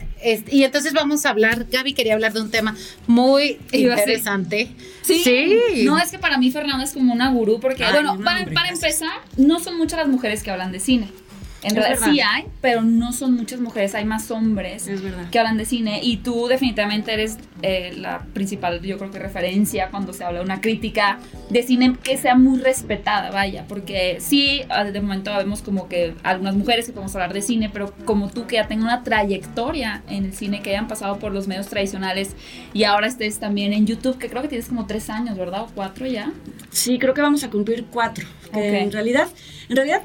Y 0.51 0.63
entonces 0.63 0.93
vamos 0.93 1.25
a 1.25 1.31
hablar, 1.31 1.65
Gaby 1.69 1.93
quería 1.93 2.13
hablar 2.13 2.33
de 2.33 2.41
un 2.41 2.51
tema 2.51 2.75
muy 3.07 3.59
interesante. 3.71 4.69
Sí. 5.01 5.21
sí. 5.23 5.83
No, 5.83 5.97
es 5.97 6.11
que 6.11 6.19
para 6.19 6.37
mí 6.37 6.51
Fernanda 6.51 6.83
es 6.83 6.91
como 6.91 7.11
una 7.13 7.31
gurú, 7.31 7.59
porque, 7.59 7.83
Ay, 7.83 7.93
bueno, 7.93 8.15
no, 8.15 8.23
para, 8.23 8.39
hombre, 8.39 8.53
para 8.53 8.69
empezar, 8.69 9.21
no 9.37 9.59
son 9.59 9.77
muchas 9.77 9.99
las 9.99 10.07
mujeres 10.07 10.43
que 10.43 10.51
hablan 10.51 10.71
de 10.71 10.79
cine. 10.79 11.09
En 11.65 11.71
es 11.71 11.75
realidad 11.75 11.99
verdad. 11.99 12.13
sí 12.13 12.21
hay, 12.21 12.45
pero 12.61 12.81
no 12.83 13.11
son 13.11 13.33
muchas 13.33 13.59
mujeres, 13.59 13.95
hay 13.95 14.05
más 14.05 14.29
hombres 14.29 14.87
que 15.31 15.39
hablan 15.39 15.57
de 15.57 15.65
cine 15.65 15.99
y 16.03 16.17
tú 16.17 16.47
definitivamente 16.47 17.13
eres 17.13 17.37
eh, 17.63 17.93
la 17.97 18.19
principal, 18.33 18.81
yo 18.81 18.97
creo 18.99 19.09
que 19.09 19.17
referencia 19.17 19.89
cuando 19.89 20.13
se 20.13 20.23
habla 20.23 20.39
de 20.39 20.45
una 20.45 20.61
crítica 20.61 21.19
de 21.49 21.63
cine 21.63 21.95
que 22.03 22.17
sea 22.17 22.35
muy 22.35 22.59
respetada, 22.59 23.31
vaya, 23.31 23.65
porque 23.67 24.17
sí, 24.19 24.61
ah, 24.69 24.83
de 24.83 25.01
momento 25.01 25.35
vemos 25.35 25.63
como 25.63 25.87
que 25.87 26.13
algunas 26.23 26.55
mujeres 26.55 26.85
que 26.85 26.91
podemos 26.91 27.15
hablar 27.15 27.33
de 27.33 27.41
cine, 27.41 27.69
pero 27.73 27.93
como 28.05 28.29
tú 28.29 28.45
que 28.45 28.57
ya 28.57 28.67
tengan 28.67 28.85
una 28.85 29.03
trayectoria 29.03 30.03
en 30.07 30.25
el 30.25 30.33
cine, 30.33 30.61
que 30.61 30.69
hayan 30.69 30.87
pasado 30.87 31.17
por 31.17 31.33
los 31.33 31.47
medios 31.47 31.67
tradicionales 31.67 32.35
y 32.73 32.83
ahora 32.83 33.07
estés 33.07 33.39
también 33.39 33.73
en 33.73 33.87
YouTube, 33.87 34.19
que 34.19 34.29
creo 34.29 34.43
que 34.43 34.49
tienes 34.49 34.67
como 34.67 34.85
tres 34.85 35.09
años, 35.09 35.35
¿verdad? 35.37 35.61
¿O 35.61 35.67
cuatro 35.73 36.05
ya? 36.05 36.31
Sí, 36.69 36.99
creo 36.99 37.13
que 37.13 37.21
vamos 37.21 37.43
a 37.43 37.49
cumplir 37.49 37.85
cuatro. 37.91 38.27
Okay. 38.49 38.83
En 38.83 38.91
realidad, 38.91 39.27
en 39.69 39.75
realidad 39.75 40.01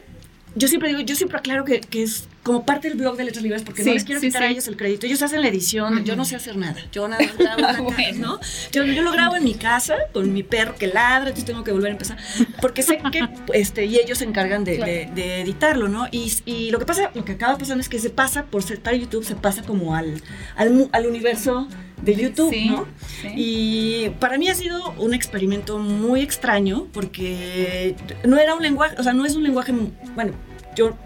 yo 0.54 0.68
siempre 0.68 0.88
digo, 0.88 1.00
yo 1.00 1.14
siempre 1.14 1.38
aclaro 1.38 1.64
que, 1.64 1.80
que, 1.80 2.02
es 2.02 2.28
como 2.42 2.64
parte 2.64 2.88
del 2.88 2.96
blog 2.96 3.16
de 3.16 3.24
Letras 3.24 3.42
Libres 3.42 3.62
porque 3.62 3.82
sí, 3.82 3.88
no 3.88 3.94
les 3.94 4.04
quiero 4.04 4.20
sí, 4.20 4.28
quitar 4.28 4.42
sí. 4.42 4.48
a 4.48 4.50
ellos 4.50 4.66
el 4.68 4.76
crédito. 4.76 5.06
Ellos 5.06 5.22
hacen 5.22 5.42
la 5.42 5.48
edición, 5.48 5.94
uh 5.94 6.00
-huh. 6.00 6.04
yo 6.04 6.16
no 6.16 6.24
sé 6.24 6.36
hacer 6.36 6.56
nada. 6.56 6.80
Yo 6.90 7.06
nada 7.06 7.22
más 7.24 7.36
grabo 7.36 7.60
una 7.86 7.96
bueno. 7.96 8.26
¿no? 8.26 8.40
Yo, 8.72 8.84
yo, 8.84 9.02
lo 9.02 9.12
grabo 9.12 9.36
en 9.36 9.44
mi 9.44 9.54
casa 9.54 9.96
con 10.12 10.32
mi 10.32 10.42
perro 10.42 10.74
que 10.76 10.86
ladra, 10.86 11.28
entonces 11.28 11.44
tengo 11.44 11.64
que 11.64 11.72
volver 11.72 11.90
a 11.90 11.92
empezar. 11.92 12.18
Porque 12.60 12.82
sé 12.82 12.98
que, 13.12 13.28
este, 13.52 13.84
y 13.84 13.98
ellos 13.98 14.18
se 14.18 14.24
encargan 14.24 14.64
de, 14.64 14.76
claro. 14.76 14.92
de, 14.92 15.10
de 15.14 15.40
editarlo, 15.42 15.88
¿no? 15.88 16.08
Y, 16.10 16.32
y, 16.46 16.70
lo 16.70 16.78
que 16.78 16.86
pasa, 16.86 17.10
lo 17.14 17.24
que 17.24 17.32
acaba 17.32 17.56
pasando 17.58 17.80
es 17.80 17.88
que 17.88 17.98
se 17.98 18.10
pasa, 18.10 18.46
por 18.46 18.62
ser 18.62 18.80
para 18.80 18.96
YouTube, 18.96 19.24
se 19.24 19.36
pasa 19.36 19.62
como 19.62 19.94
al, 19.94 20.22
al, 20.56 20.88
al 20.92 21.06
universo 21.06 21.68
de 22.02 22.14
YouTube, 22.14 22.52
sí, 22.52 22.70
¿no? 22.70 22.86
Sí. 23.20 23.28
Y 23.36 24.10
para 24.20 24.38
mí 24.38 24.48
ha 24.48 24.54
sido 24.54 24.92
un 24.98 25.14
experimento 25.14 25.78
muy 25.78 26.20
extraño 26.20 26.86
porque 26.92 27.96
no 28.24 28.38
era 28.38 28.54
un 28.54 28.62
lenguaje, 28.62 28.96
o 28.98 29.02
sea, 29.02 29.12
no 29.12 29.24
es 29.24 29.36
un 29.36 29.42
lenguaje, 29.42 29.72
bueno, 30.14 30.32
yo, 30.74 30.96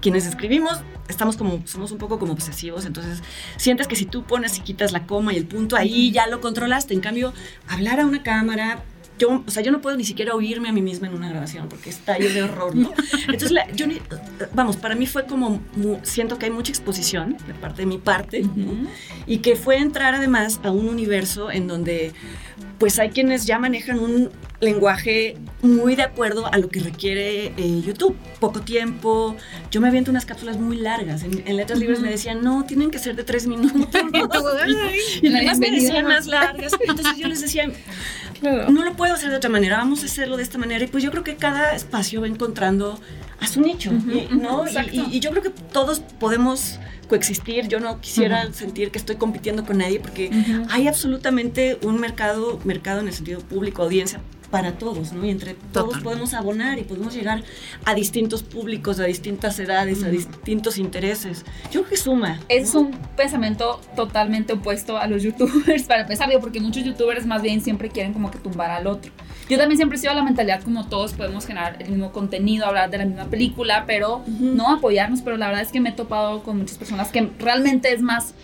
quienes 0.00 0.26
escribimos, 0.26 0.80
estamos 1.08 1.36
como, 1.36 1.60
somos 1.66 1.92
un 1.92 1.98
poco 1.98 2.18
como 2.18 2.32
obsesivos, 2.32 2.84
entonces 2.86 3.22
sientes 3.56 3.86
que 3.86 3.96
si 3.96 4.06
tú 4.06 4.24
pones 4.24 4.56
y 4.58 4.60
quitas 4.60 4.92
la 4.92 5.06
coma 5.06 5.32
y 5.32 5.36
el 5.36 5.46
punto 5.46 5.76
ahí, 5.76 6.10
ya 6.12 6.26
lo 6.26 6.40
controlaste, 6.40 6.94
en 6.94 7.00
cambio, 7.00 7.32
hablar 7.68 8.00
a 8.00 8.06
una 8.06 8.22
cámara, 8.22 8.82
yo, 9.18 9.42
o 9.46 9.50
sea, 9.50 9.62
yo 9.62 9.70
no 9.70 9.80
puedo 9.80 9.96
ni 9.96 10.04
siquiera 10.04 10.34
oírme 10.34 10.68
a 10.68 10.72
mí 10.72 10.82
misma 10.82 11.06
en 11.06 11.14
una 11.14 11.28
grabación 11.28 11.68
porque 11.68 11.90
está 11.90 12.18
yo 12.18 12.28
de 12.32 12.42
horror, 12.42 12.74
¿no? 12.74 12.92
Entonces, 13.28 13.52
la, 13.52 13.70
yo, 13.72 13.86
vamos, 14.54 14.76
para 14.76 14.94
mí 14.94 15.06
fue 15.06 15.26
como, 15.26 15.60
siento 16.02 16.38
que 16.38 16.46
hay 16.46 16.50
mucha 16.52 16.72
exposición 16.72 17.36
de 17.46 17.54
parte 17.54 17.82
de 17.82 17.86
mi 17.86 17.98
parte, 17.98 18.42
uh 18.42 18.46
-huh. 18.46 18.82
¿no? 18.82 18.88
Y 19.26 19.38
que 19.38 19.56
fue 19.56 19.78
entrar 19.78 20.14
además 20.14 20.60
a 20.64 20.70
un 20.70 20.88
universo 20.88 21.50
en 21.50 21.68
donde, 21.68 22.12
pues 22.78 22.98
hay 22.98 23.10
quienes 23.10 23.46
ya 23.46 23.58
manejan 23.58 24.00
un 24.00 24.30
lenguaje 24.64 25.36
muy 25.62 25.96
de 25.96 26.02
acuerdo 26.02 26.46
a 26.52 26.58
lo 26.58 26.68
que 26.68 26.80
requiere 26.80 27.52
eh, 27.56 27.82
YouTube. 27.84 28.16
Poco 28.40 28.60
tiempo. 28.60 29.36
Yo 29.70 29.80
me 29.80 29.88
aviento 29.88 30.10
unas 30.10 30.26
cápsulas 30.26 30.58
muy 30.58 30.76
largas. 30.76 31.22
En, 31.22 31.42
en 31.46 31.56
letras 31.56 31.78
uh 31.78 31.80
-huh. 31.80 31.84
libres 31.84 32.00
me 32.00 32.10
decían, 32.10 32.42
no, 32.42 32.64
tienen 32.64 32.90
que 32.90 32.98
ser 32.98 33.16
de 33.16 33.24
tres 33.24 33.46
minutos. 33.46 34.02
y 35.22 35.28
además 35.28 35.58
me 35.58 35.70
decían 35.70 36.06
más 36.06 36.26
largas. 36.26 36.72
Entonces 36.80 37.16
yo 37.16 37.28
les 37.28 37.40
decía, 37.40 37.70
claro. 38.40 38.70
no 38.70 38.84
lo 38.84 38.94
puedo 38.94 39.14
hacer 39.14 39.30
de 39.30 39.36
otra 39.36 39.50
manera, 39.50 39.78
vamos 39.78 40.02
a 40.02 40.06
hacerlo 40.06 40.36
de 40.36 40.42
esta 40.42 40.58
manera. 40.58 40.84
Y 40.84 40.88
pues 40.88 41.02
yo 41.04 41.10
creo 41.10 41.24
que 41.24 41.36
cada 41.36 41.74
espacio 41.74 42.20
va 42.20 42.26
encontrando 42.26 42.98
a 43.40 43.46
su 43.46 43.60
nicho, 43.60 43.90
uh 43.90 43.94
-huh, 43.94 44.30
¿no? 44.30 44.64
Y, 44.68 44.98
y, 44.98 45.16
y, 45.16 45.20
yo 45.20 45.30
creo 45.30 45.42
que 45.42 45.50
todos 45.50 46.00
podemos 46.00 46.78
coexistir. 47.14 47.68
Yo 47.68 47.78
no 47.78 48.00
quisiera 48.00 48.44
uh 48.44 48.48
-huh. 48.48 48.52
sentir 48.52 48.90
que 48.90 48.98
estoy 48.98 49.16
compitiendo 49.16 49.64
con 49.64 49.78
nadie 49.78 50.00
porque 50.00 50.28
uh 50.28 50.32
-huh. 50.32 50.66
hay 50.70 50.88
absolutamente 50.88 51.78
un 51.82 52.00
mercado, 52.00 52.58
mercado 52.64 53.00
en 53.00 53.06
el 53.06 53.14
sentido 53.14 53.40
público, 53.40 53.82
audiencia 53.82 54.20
para 54.50 54.72
todos, 54.78 55.12
¿no? 55.12 55.24
Y 55.24 55.30
entre 55.30 55.54
todos 55.72 55.98
podemos 55.98 56.32
abonar 56.32 56.78
y 56.78 56.82
podemos 56.82 57.12
llegar 57.12 57.42
a 57.84 57.94
distintos 57.94 58.44
públicos, 58.44 59.00
a 59.00 59.04
distintas 59.04 59.58
edades, 59.58 60.04
a 60.04 60.08
distintos 60.10 60.78
intereses. 60.78 61.44
Yo 61.72 61.80
creo 61.80 61.88
que 61.88 61.96
suma. 61.96 62.38
Es 62.48 62.72
¿no? 62.72 62.82
un 62.82 62.92
pensamiento 63.16 63.80
totalmente 63.96 64.52
opuesto 64.52 64.96
a 64.96 65.08
los 65.08 65.24
youtubers, 65.24 65.82
para 65.88 66.02
empezar, 66.02 66.28
digo, 66.28 66.40
porque 66.40 66.60
muchos 66.60 66.84
youtubers 66.84 67.26
más 67.26 67.42
bien 67.42 67.60
siempre 67.62 67.88
quieren 67.88 68.12
como 68.12 68.30
que 68.30 68.38
tumbar 68.38 68.70
al 68.70 68.86
otro. 68.86 69.10
Yo 69.48 69.58
también 69.58 69.76
siempre 69.76 69.96
he 69.96 70.00
sido 70.00 70.14
la 70.14 70.22
mentalidad 70.22 70.62
como 70.62 70.86
todos 70.86 71.12
podemos 71.12 71.46
generar 71.46 71.76
el 71.80 71.90
mismo 71.90 72.12
contenido, 72.12 72.66
hablar 72.66 72.90
de 72.90 72.98
la 72.98 73.04
misma 73.04 73.24
película, 73.26 73.84
pero 73.86 74.18
uh 74.18 74.22
-huh. 74.26 74.54
no 74.54 74.70
apoyarnos, 74.72 75.20
pero 75.20 75.36
la 75.36 75.48
verdad 75.48 75.62
es 75.62 75.70
que 75.70 75.80
me 75.80 75.90
he 75.90 75.92
topado 75.92 76.42
con 76.42 76.58
muchas 76.58 76.78
personas 76.78 77.10
que 77.10 77.30
realmente 77.38 77.92
es 77.92 78.00
más 78.00 78.34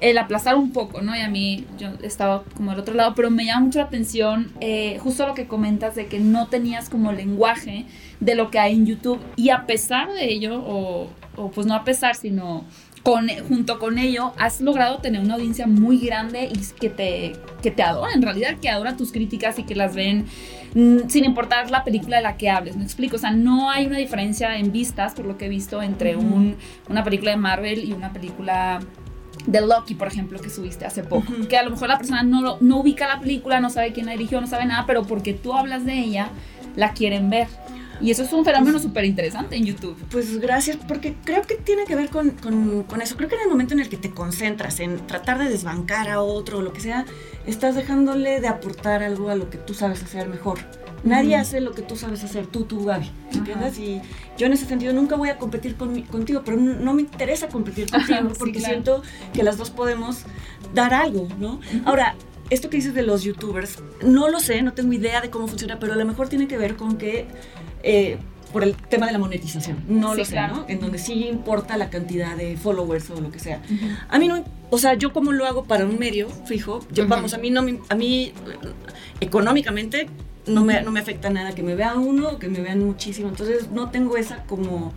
el 0.00 0.18
aplazar 0.18 0.56
un 0.56 0.72
poco, 0.72 1.02
¿no? 1.02 1.16
Y 1.16 1.20
a 1.20 1.28
mí 1.28 1.66
yo 1.78 1.88
estaba 2.02 2.44
como 2.56 2.70
del 2.70 2.80
otro 2.80 2.94
lado, 2.94 3.14
pero 3.14 3.30
me 3.30 3.44
llama 3.44 3.66
mucho 3.66 3.78
la 3.78 3.86
atención 3.86 4.52
eh, 4.60 4.98
justo 5.00 5.26
lo 5.26 5.34
que 5.34 5.46
comentas 5.46 5.94
de 5.94 6.06
que 6.06 6.20
no 6.20 6.48
tenías 6.48 6.88
como 6.88 7.12
lenguaje 7.12 7.86
de 8.18 8.34
lo 8.34 8.50
que 8.50 8.58
hay 8.58 8.74
en 8.74 8.86
YouTube 8.86 9.20
y 9.36 9.50
a 9.50 9.66
pesar 9.66 10.12
de 10.12 10.32
ello, 10.32 10.62
o, 10.62 11.08
o 11.36 11.50
pues 11.50 11.66
no 11.66 11.74
a 11.74 11.84
pesar, 11.84 12.14
sino 12.14 12.64
con, 13.02 13.28
junto 13.48 13.78
con 13.78 13.98
ello 13.98 14.32
has 14.38 14.60
logrado 14.60 14.98
tener 14.98 15.22
una 15.22 15.34
audiencia 15.34 15.66
muy 15.66 15.98
grande 15.98 16.50
y 16.52 16.58
que 16.78 16.90
te, 16.90 17.32
que 17.62 17.70
te 17.70 17.82
adora, 17.82 18.12
en 18.12 18.22
realidad, 18.22 18.58
que 18.60 18.68
adora 18.68 18.96
tus 18.96 19.12
críticas 19.12 19.58
y 19.58 19.64
que 19.64 19.74
las 19.74 19.94
ven 19.94 20.26
mm, 20.74 21.08
sin 21.08 21.24
importar 21.24 21.70
la 21.70 21.84
película 21.84 22.18
de 22.18 22.22
la 22.22 22.36
que 22.36 22.50
hables. 22.50 22.76
Me 22.76 22.84
explico, 22.84 23.16
o 23.16 23.18
sea, 23.18 23.30
no 23.30 23.70
hay 23.70 23.86
una 23.86 23.98
diferencia 23.98 24.56
en 24.58 24.72
vistas, 24.72 25.14
por 25.14 25.24
lo 25.24 25.38
que 25.38 25.46
he 25.46 25.48
visto, 25.48 25.82
entre 25.82 26.16
un, 26.16 26.56
una 26.88 27.02
película 27.02 27.30
de 27.30 27.36
Marvel 27.38 27.84
y 27.84 27.92
una 27.92 28.12
película 28.12 28.80
de 29.46 29.60
Loki, 29.62 29.94
por 29.94 30.08
ejemplo, 30.08 30.38
que 30.38 30.50
subiste 30.50 30.84
hace 30.84 31.02
poco. 31.02 31.32
Que 31.48 31.56
a 31.56 31.62
lo 31.62 31.70
mejor 31.70 31.88
la 31.88 31.96
persona 31.96 32.22
no, 32.22 32.58
no 32.60 32.76
ubica 32.78 33.08
la 33.08 33.20
película, 33.20 33.60
no 33.60 33.70
sabe 33.70 33.92
quién 33.92 34.06
la 34.06 34.12
dirigió, 34.12 34.40
no 34.40 34.46
sabe 34.46 34.66
nada, 34.66 34.84
pero 34.86 35.04
porque 35.04 35.32
tú 35.32 35.54
hablas 35.54 35.86
de 35.86 35.98
ella, 35.98 36.28
la 36.76 36.92
quieren 36.92 37.30
ver. 37.30 37.48
Y 38.00 38.10
eso 38.10 38.22
es 38.22 38.32
un 38.32 38.44
fenómeno 38.44 38.78
súper 38.78 39.04
interesante 39.04 39.56
en 39.56 39.64
YouTube. 39.64 39.96
Pues 40.10 40.38
gracias, 40.40 40.76
porque 40.88 41.14
creo 41.24 41.42
que 41.42 41.56
tiene 41.56 41.84
que 41.84 41.94
ver 41.94 42.08
con, 42.08 42.30
con, 42.30 42.84
con, 42.84 43.02
eso. 43.02 43.16
Creo 43.16 43.28
que 43.28 43.34
en 43.36 43.42
el 43.42 43.48
momento 43.48 43.74
en 43.74 43.80
el 43.80 43.88
que 43.88 43.96
te 43.96 44.10
concentras 44.10 44.80
en 44.80 45.06
tratar 45.06 45.38
de 45.38 45.48
desbancar 45.48 46.08
a 46.08 46.22
otro 46.22 46.58
o 46.58 46.62
lo 46.62 46.72
que 46.72 46.80
sea, 46.80 47.04
estás 47.46 47.74
dejándole 47.74 48.40
de 48.40 48.48
aportar 48.48 49.02
algo 49.02 49.28
a 49.28 49.34
lo 49.34 49.50
que 49.50 49.58
tú 49.58 49.74
sabes 49.74 50.02
hacer 50.02 50.28
mejor. 50.28 50.58
Nadie 51.02 51.36
hace 51.36 51.60
lo 51.60 51.72
que 51.72 51.82
tú 51.82 51.96
sabes 51.96 52.22
hacer, 52.24 52.46
tú, 52.46 52.64
tú, 52.64 52.84
Gaby. 52.84 53.10
¿Entiendes? 53.32 53.78
Y 53.78 54.00
yo 54.36 54.46
en 54.46 54.52
ese 54.52 54.66
sentido 54.66 54.92
nunca 54.92 55.16
voy 55.16 55.30
a 55.30 55.38
competir 55.38 55.76
con, 55.76 56.02
contigo, 56.02 56.42
pero 56.44 56.56
no, 56.58 56.94
me 56.94 57.02
interesa 57.02 57.48
competir 57.48 57.90
contigo 57.90 58.32
porque 58.38 58.60
siento 58.60 59.02
que 59.32 59.42
las 59.42 59.56
dos 59.56 59.70
podemos 59.70 60.24
dar 60.74 60.92
algo, 60.92 61.28
¿no? 61.38 61.60
Ahora, 61.84 62.16
esto 62.50 62.68
que 62.68 62.76
dices 62.76 62.94
de 62.94 63.02
los 63.02 63.22
youtubers, 63.22 63.78
no 64.02 64.28
lo 64.28 64.40
sé, 64.40 64.60
no 64.62 64.72
tengo 64.72 64.92
idea 64.92 65.20
de 65.20 65.30
cómo 65.30 65.46
funciona, 65.48 65.78
pero 65.78 65.92
a 65.94 65.96
lo 65.96 66.04
mejor 66.04 66.28
tiene 66.28 66.48
que 66.48 66.58
ver 66.58 66.76
con 66.76 66.98
que 66.98 67.26
eh, 67.82 68.18
por 68.52 68.64
el 68.64 68.74
tema 68.74 69.06
de 69.06 69.12
la 69.12 69.18
monetización, 69.18 69.84
no 69.88 70.14
lo 70.14 70.24
sé, 70.24 70.36
¿no? 70.48 70.64
En 70.68 70.80
donde 70.80 70.98
sí 70.98 71.28
importa 71.28 71.76
la 71.76 71.88
cantidad 71.88 72.36
de 72.36 72.56
followers 72.56 73.08
o 73.10 73.20
lo 73.20 73.30
que 73.30 73.38
sea. 73.38 73.62
A 74.08 74.18
mí 74.18 74.26
no, 74.26 74.44
o 74.70 74.78
sea, 74.78 74.94
yo 74.94 75.12
como 75.12 75.32
lo 75.32 75.46
hago 75.46 75.64
para 75.64 75.86
un 75.86 75.98
medio 75.98 76.28
fijo, 76.46 76.80
yo, 76.90 77.06
vamos, 77.06 77.32
a 77.34 77.38
mí 77.38 77.50
no, 77.50 77.64
a 77.88 77.94
mí 77.94 78.32
económicamente 79.20 80.08
no 80.46 80.64
me, 80.64 80.82
no 80.82 80.90
me 80.90 81.00
afecta 81.00 81.30
nada 81.30 81.54
que 81.54 81.62
me 81.62 81.76
vea 81.76 81.94
uno 81.94 82.30
o 82.30 82.38
que 82.38 82.48
me 82.48 82.60
vean 82.60 82.80
muchísimo, 82.80 83.28
entonces 83.28 83.70
no 83.70 83.90
tengo 83.90 84.16
esa 84.16 84.42
como 84.44 84.92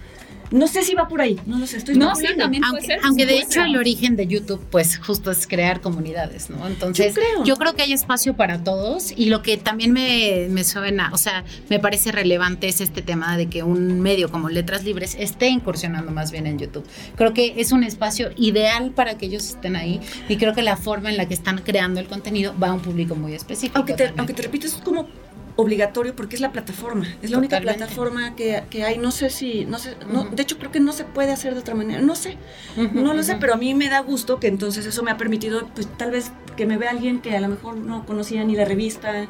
no 0.53 0.67
sé 0.67 0.83
si 0.83 0.93
va 0.93 1.07
por 1.07 1.19
ahí, 1.19 1.39
no 1.48 1.57
lo 1.57 1.65
sé, 1.65 1.77
estoy 1.77 1.95
No, 1.95 2.15
sí, 2.15 2.27
también 2.38 2.63
aunque, 2.63 2.86
puede 2.86 3.00
ser, 3.00 3.05
aunque 3.05 3.25
de 3.25 3.39
hecho 3.39 3.63
el 3.63 3.75
origen 3.75 4.15
de 4.15 4.27
YouTube, 4.27 4.63
pues 4.69 5.00
justo 5.00 5.31
es 5.31 5.48
crear 5.48 5.81
comunidades, 5.81 6.51
¿no? 6.51 6.67
Entonces, 6.67 7.15
yo 7.43 7.55
creo, 7.55 7.74
que 7.74 7.81
hay 7.81 7.91
espacio 7.91 8.36
para 8.36 8.63
todos 8.63 9.12
y 9.17 9.25
lo 9.25 9.41
que 9.41 9.57
también 9.57 9.93
me, 9.93 10.48
me 10.51 10.63
suena, 10.63 11.10
o 11.12 11.17
sea, 11.17 11.43
me 11.72 11.79
parece 11.79 12.12
relevante 12.12 12.67
es 12.67 12.81
este 12.81 13.01
tema 13.01 13.36
de 13.36 13.48
que 13.48 13.63
un 13.63 14.00
medio 14.00 14.29
como 14.29 14.48
Letras 14.48 14.83
Libres 14.83 15.17
esté 15.19 15.48
incursionando 15.48 16.12
más 16.12 16.31
bien 16.31 16.45
en 16.45 16.60
YouTube. 16.60 16.86
Creo 17.15 17.33
que 17.33 17.55
es 17.57 17.72
un 17.72 17.83
espacio 17.83 18.29
ideal 18.38 18.91
para 18.91 19.17
que 19.17 19.25
ellos 19.25 19.48
estén 19.48 19.75
ahí 19.75 20.01
y 20.29 20.38
creo 20.38 20.53
que 20.53 20.62
la 20.62 20.77
forma 20.77 21.10
en 21.10 21.17
la 21.17 21.27
que 21.27 21.33
están 21.33 21.62
creando 21.63 22.00
el 22.00 22.05
contenido 22.05 22.53
va 22.62 22.67
a 22.67 22.74
un 22.74 22.81
público 22.81 23.15
muy 23.15 23.33
específico. 23.33 23.79
Aunque 23.79 23.93
te, 23.95 24.13
aunque 24.17 24.33
te 24.33 24.43
repito, 24.43 24.67
es 24.67 24.74
como 24.75 25.07
obligatorio 25.55 26.15
porque 26.15 26.36
es 26.36 26.41
la 26.41 26.51
plataforma, 26.51 27.07
es 27.22 27.29
la 27.29 27.38
única 27.38 27.60
plataforma 27.62 28.36
que, 28.36 28.63
que, 28.69 28.83
hay, 28.83 28.98
no 28.98 29.12
sé 29.12 29.29
si, 29.29 29.65
no 29.65 29.77
sé, 29.77 29.95
no, 30.12 30.24
de 30.24 30.41
hecho 30.41 30.57
creo 30.57 30.72
que 30.72 30.79
no 30.79 30.93
se 30.93 31.03
puede 31.03 31.31
hacer 31.31 31.53
de 31.53 31.60
otra 31.60 31.75
manera, 31.75 32.01
no 32.01 32.15
sé, 32.15 32.38
no 32.93 33.13
lo 33.13 33.22
sé, 33.24 33.38
pero 33.39 33.53
a 33.53 33.57
mí 33.57 33.74
me 33.74 33.89
da 33.89 34.00
gusto 34.00 34.39
que 34.39 34.48
entonces 34.48 34.86
eso 34.86 35.03
me 35.03 35.12
ha 35.12 35.17
permitido, 35.17 35.67
pues 35.75 35.88
tal 35.98 36.12
vez 36.12 36.31
que 36.55 36.65
me 36.65 36.77
vea 36.77 36.91
alguien 36.91 37.19
que 37.19 37.36
a 37.36 37.41
lo 37.41 37.48
mejor 37.48 37.77
no 37.77 38.05
conocía 38.05 38.43
ni 38.43 38.55
la 38.55 38.65
revista, 38.65 39.27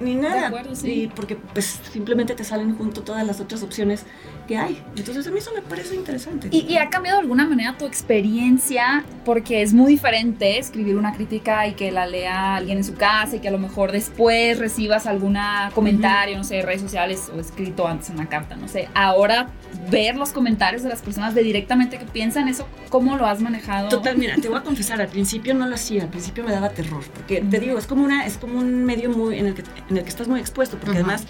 ni, 0.00 0.14
nada, 0.14 0.48
acuerdo, 0.48 0.74
sí. 0.74 1.10
porque 1.14 1.36
pues 1.36 1.80
simplemente 1.92 2.34
te 2.34 2.44
salen 2.44 2.76
junto 2.76 3.02
todas 3.02 3.26
las 3.26 3.40
otras 3.40 3.62
opciones 3.62 4.04
que 4.48 4.56
hay, 4.56 4.82
entonces 4.96 5.26
a 5.26 5.30
mí 5.30 5.38
eso 5.38 5.52
me 5.54 5.62
parece 5.62 5.94
interesante. 5.94 6.48
¿Y, 6.50 6.60
y 6.60 6.78
ha 6.78 6.88
cambiado 6.88 7.18
de 7.18 7.22
alguna 7.22 7.46
manera 7.46 7.76
tu 7.76 7.84
experiencia? 7.84 9.04
Porque 9.24 9.62
es 9.62 9.74
muy 9.74 9.92
diferente 9.92 10.58
escribir 10.58 10.96
una 10.96 11.12
crítica 11.12 11.66
y 11.66 11.74
que 11.74 11.92
la 11.92 12.06
lea 12.06 12.56
alguien 12.56 12.78
en 12.78 12.84
su 12.84 12.94
casa 12.94 13.36
y 13.36 13.40
que 13.40 13.48
a 13.48 13.52
lo 13.52 13.58
mejor 13.58 13.92
después 13.92 14.58
recibas 14.58 15.06
alguna 15.06 15.49
comentario, 15.74 16.36
no 16.36 16.44
sé, 16.44 16.62
redes 16.62 16.80
sociales 16.80 17.30
o 17.34 17.40
escrito 17.40 17.86
antes 17.86 18.10
una 18.10 18.28
carta, 18.28 18.56
no 18.56 18.68
sé. 18.68 18.88
Ahora 18.94 19.48
ver 19.90 20.16
los 20.16 20.32
comentarios 20.32 20.82
de 20.82 20.88
las 20.88 21.02
personas 21.02 21.34
de 21.34 21.42
directamente 21.42 21.98
que 21.98 22.04
piensan 22.04 22.48
eso, 22.48 22.66
¿cómo 22.88 23.16
lo 23.16 23.26
has 23.26 23.40
manejado? 23.40 23.88
Total, 23.88 24.16
mira, 24.16 24.36
te 24.36 24.48
voy 24.48 24.58
a 24.58 24.62
confesar, 24.62 25.00
al 25.00 25.08
principio 25.08 25.54
no 25.54 25.66
lo 25.66 25.74
hacía, 25.74 26.02
al 26.02 26.08
principio 26.08 26.44
me 26.44 26.52
daba 26.52 26.70
terror, 26.70 27.04
porque 27.14 27.40
te 27.40 27.60
digo, 27.60 27.78
es 27.78 27.86
como 27.86 28.04
una 28.04 28.26
es 28.26 28.36
como 28.36 28.58
un 28.58 28.84
medio 28.84 29.10
muy 29.10 29.38
en 29.38 29.46
el 29.46 29.54
que 29.54 29.62
en 29.88 29.96
el 29.96 30.02
que 30.02 30.08
estás 30.08 30.28
muy 30.28 30.40
expuesto, 30.40 30.76
porque 30.78 30.98
además 30.98 31.26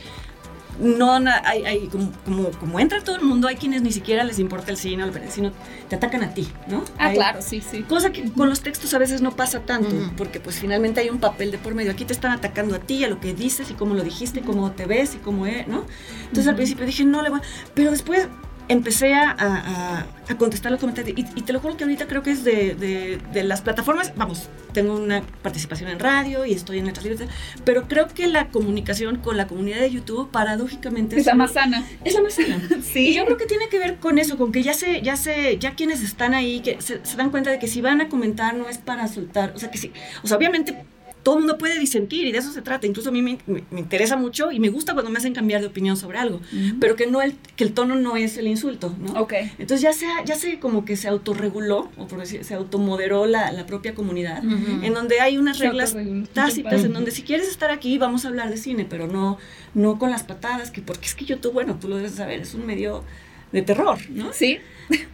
no 0.81 1.13
hay, 1.45 1.65
hay 1.65 1.87
como, 1.89 2.11
como, 2.25 2.51
como, 2.53 2.81
entra 2.81 3.03
todo 3.03 3.17
el 3.17 3.23
mundo, 3.23 3.49
hay 3.49 3.57
quienes 3.57 3.83
ni 3.83 3.93
siquiera 3.93 4.25
les 4.25 4.39
importa 4.39 4.71
el 4.71 4.77
cine 4.77 5.05
o 5.05 5.07
el 5.07 5.31
sino 5.31 5.53
te 5.89 5.97
atacan 5.97 6.23
a 6.23 6.35
ti, 6.35 6.49
¿no? 6.69 6.85
Ah, 6.99 7.13
claro, 7.13 7.43
sí, 7.43 7.61
sí. 7.61 7.83
Cosa 7.83 8.11
que 8.11 8.31
con 8.31 8.49
los 8.49 8.63
textos 8.63 8.93
a 8.95 8.99
veces 8.99 9.21
no 9.23 9.37
pasa 9.37 9.61
tanto, 9.61 9.95
porque 10.17 10.41
pues 10.41 10.59
finalmente 10.59 11.01
hay 11.01 11.11
un 11.11 11.21
papel 11.21 11.51
de 11.51 11.59
por 11.59 11.75
medio. 11.75 11.93
Aquí 11.93 12.05
te 12.05 12.13
están 12.13 12.33
atacando 12.33 12.75
a 12.75 12.79
ti, 12.79 13.05
a 13.05 13.09
lo 13.09 13.21
que 13.21 13.35
dices 13.35 13.71
y 13.71 13.75
cómo 13.75 13.95
lo 13.95 14.03
dijiste, 14.03 14.41
cómo 14.41 14.73
te 14.73 14.87
ves 14.87 15.15
y 15.15 15.19
cómo 15.19 15.47
es, 15.47 15.67
¿no? 15.69 15.85
Entonces 16.23 16.49
al 16.49 16.57
principio 16.57 16.87
dije, 16.87 17.05
no 17.05 17.23
le 17.23 17.31
voy, 17.31 17.41
pero 17.75 17.91
después 17.91 18.29
empecé 18.71 19.15
a, 19.15 20.07
a, 20.29 20.37
contestar 20.39 20.71
los 20.71 20.81
comentarios 20.81 21.19
y, 21.19 21.43
te 21.43 21.53
lo 21.53 21.59
juro 21.59 21.77
que 21.77 21.83
ahorita 21.83 22.07
creo 22.07 22.23
que 22.23 22.31
es 22.31 22.45
de, 22.45 23.19
de, 23.33 23.43
las 23.43 23.63
plataformas, 23.63 24.13
vamos, 24.15 24.49
tengo 24.73 24.95
una 24.95 25.23
participación 25.43 25.91
en 25.91 25.99
radio 25.99 26.47
y 26.47 26.53
estoy 26.53 26.79
en 26.79 26.87
letras 26.87 27.05
libres, 27.05 27.29
pero 27.65 27.89
creo 27.89 28.07
que 28.07 28.29
la 28.29 28.49
comunicación 28.49 29.17
con 29.17 29.37
la 29.37 29.49
comunidad 29.49 29.81
de 29.81 29.91
YouTube 29.91 30.31
paradójicamente 30.31 31.19
es, 31.19 31.27
la 31.27 31.35
más 31.35 31.55
sana. 31.55 31.85
Es 32.05 32.15
la 32.15 32.23
más 32.23 32.35
sana. 32.35 32.63
sí. 32.83 33.09
Y 33.09 33.15
yo 33.15 33.25
creo 33.25 33.37
que 33.39 33.47
tiene 33.47 33.69
que 33.69 33.81
ver 33.81 33.97
con 33.97 34.21
eso, 34.21 34.39
con 34.39 34.53
que 34.53 34.63
ya 34.63 34.73
se, 34.73 35.03
ya 35.03 35.17
se, 35.17 35.59
ya 35.59 35.75
quienes 35.75 36.01
están 36.03 36.33
ahí, 36.33 36.61
que 36.61 36.81
se, 36.81 37.05
se 37.05 37.17
dan 37.17 37.31
cuenta 37.31 37.51
de 37.51 37.59
que 37.59 37.67
si 37.67 37.81
van 37.81 38.01
a 38.01 38.09
comentar 38.09 38.55
no 38.55 38.69
es 38.69 38.79
para 38.79 39.09
soltar, 39.09 39.53
o 39.57 39.59
sea 39.59 39.73
que 39.73 39.79
sí, 39.79 39.93
o 40.23 40.29
sea, 40.29 40.37
obviamente 40.37 40.85
todo 41.23 41.37
el 41.37 41.41
mundo 41.41 41.59
puede 41.59 41.79
disentir 41.79 42.27
y 42.27 42.33
de 42.33 42.39
eso 42.39 42.53
se 42.53 42.63
trata. 42.63 42.87
Incluso 42.87 43.11
a 43.11 43.13
mí 43.13 43.23
me, 43.23 43.39
interesa 43.77 44.17
mucho 44.17 44.51
y 44.51 44.61
me 44.61 44.69
gusta 44.69 44.93
cuando 44.95 45.11
me 45.11 45.19
hacen 45.19 45.35
cambiar 45.35 45.61
de 45.61 45.67
opinión 45.67 45.97
sobre 45.97 46.19
algo, 46.19 46.41
pero 46.81 46.97
que 46.97 47.07
no 47.07 47.23
el, 47.23 47.35
que 47.57 47.65
el 47.65 47.73
tono 47.73 47.97
no 47.97 48.17
es 48.17 48.37
el 48.37 48.47
insulto, 48.47 48.95
¿no? 48.99 49.21
Okay. 49.21 49.53
Entonces 49.59 49.83
ya 49.83 49.93
se, 49.93 50.07
ya 50.25 50.35
se 50.35 50.59
como 50.59 50.85
que 50.85 50.97
se 50.97 51.09
autorreguló, 51.09 51.91
o 51.97 52.07
por 52.07 52.21
decir, 52.21 52.45
se 52.45 52.55
automoderó 52.55 53.27
la, 53.27 53.53
la 53.53 53.67
propia 53.67 53.95
comunidad, 53.95 54.43
en 54.45 54.95
donde 54.95 55.21
hay 55.21 55.39
unas 55.39 55.59
reglas 55.59 55.97
tácitas, 56.33 56.85
en 56.85 56.93
donde 56.93 57.11
si 57.11 57.23
quieres 57.23 57.49
estar 57.49 57.71
aquí 57.71 57.99
vamos 57.99 58.25
a 58.25 58.29
hablar 58.29 58.51
de 58.51 58.57
cine, 58.57 58.87
pero 58.89 59.07
no, 59.07 59.39
no 59.75 59.99
con 59.99 60.11
las 60.11 60.23
patadas, 60.23 60.71
que 60.71 60.83
porque 60.83 61.07
es 61.07 61.15
que 61.15 61.25
YouTube, 61.25 61.53
bueno, 61.53 61.79
tú 61.81 61.89
lo 61.89 61.97
debes 61.97 62.13
saber, 62.13 62.41
es 62.41 62.55
un 62.55 62.67
medio 62.67 63.05
de 63.53 63.63
terror, 63.63 63.99
¿no? 64.11 64.33
Sí, 64.33 64.59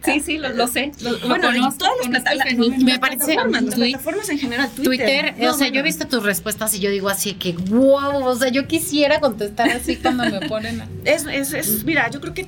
sí, 0.05 0.19
sí, 0.19 0.37
lo, 0.37 0.67
sé. 0.67 0.91
bueno, 1.27 1.49
todas 1.77 1.93
las 2.09 2.21
plataformas, 2.23 2.83
me 2.83 2.99
parece 2.99 3.35
las 3.35 3.75
plataformas 3.75 4.29
en 4.29 4.39
general, 4.39 4.69
Twitter. 4.71 5.35
o 5.47 5.53
sea, 5.53 5.69
yo 5.69 5.79
he 5.79 5.83
visto 5.83 6.07
tus 6.07 6.23
respuestas 6.23 6.73
y 6.75 6.79
yo 6.79 6.89
digo 6.89 7.09
así 7.09 7.33
que, 7.33 7.53
wow, 7.53 8.25
o 8.25 8.35
sea, 8.35 8.49
yo 8.49 8.67
quisiera 8.67 9.19
contestar 9.19 9.69
así 9.69 9.97
cuando 9.97 10.25
me 10.25 10.47
ponen. 10.47 10.83
Es, 11.07 11.25
es, 11.25 11.53
es, 11.53 11.85
mira, 11.85 12.09
yo 12.09 12.19
creo 12.19 12.33
que 12.33 12.47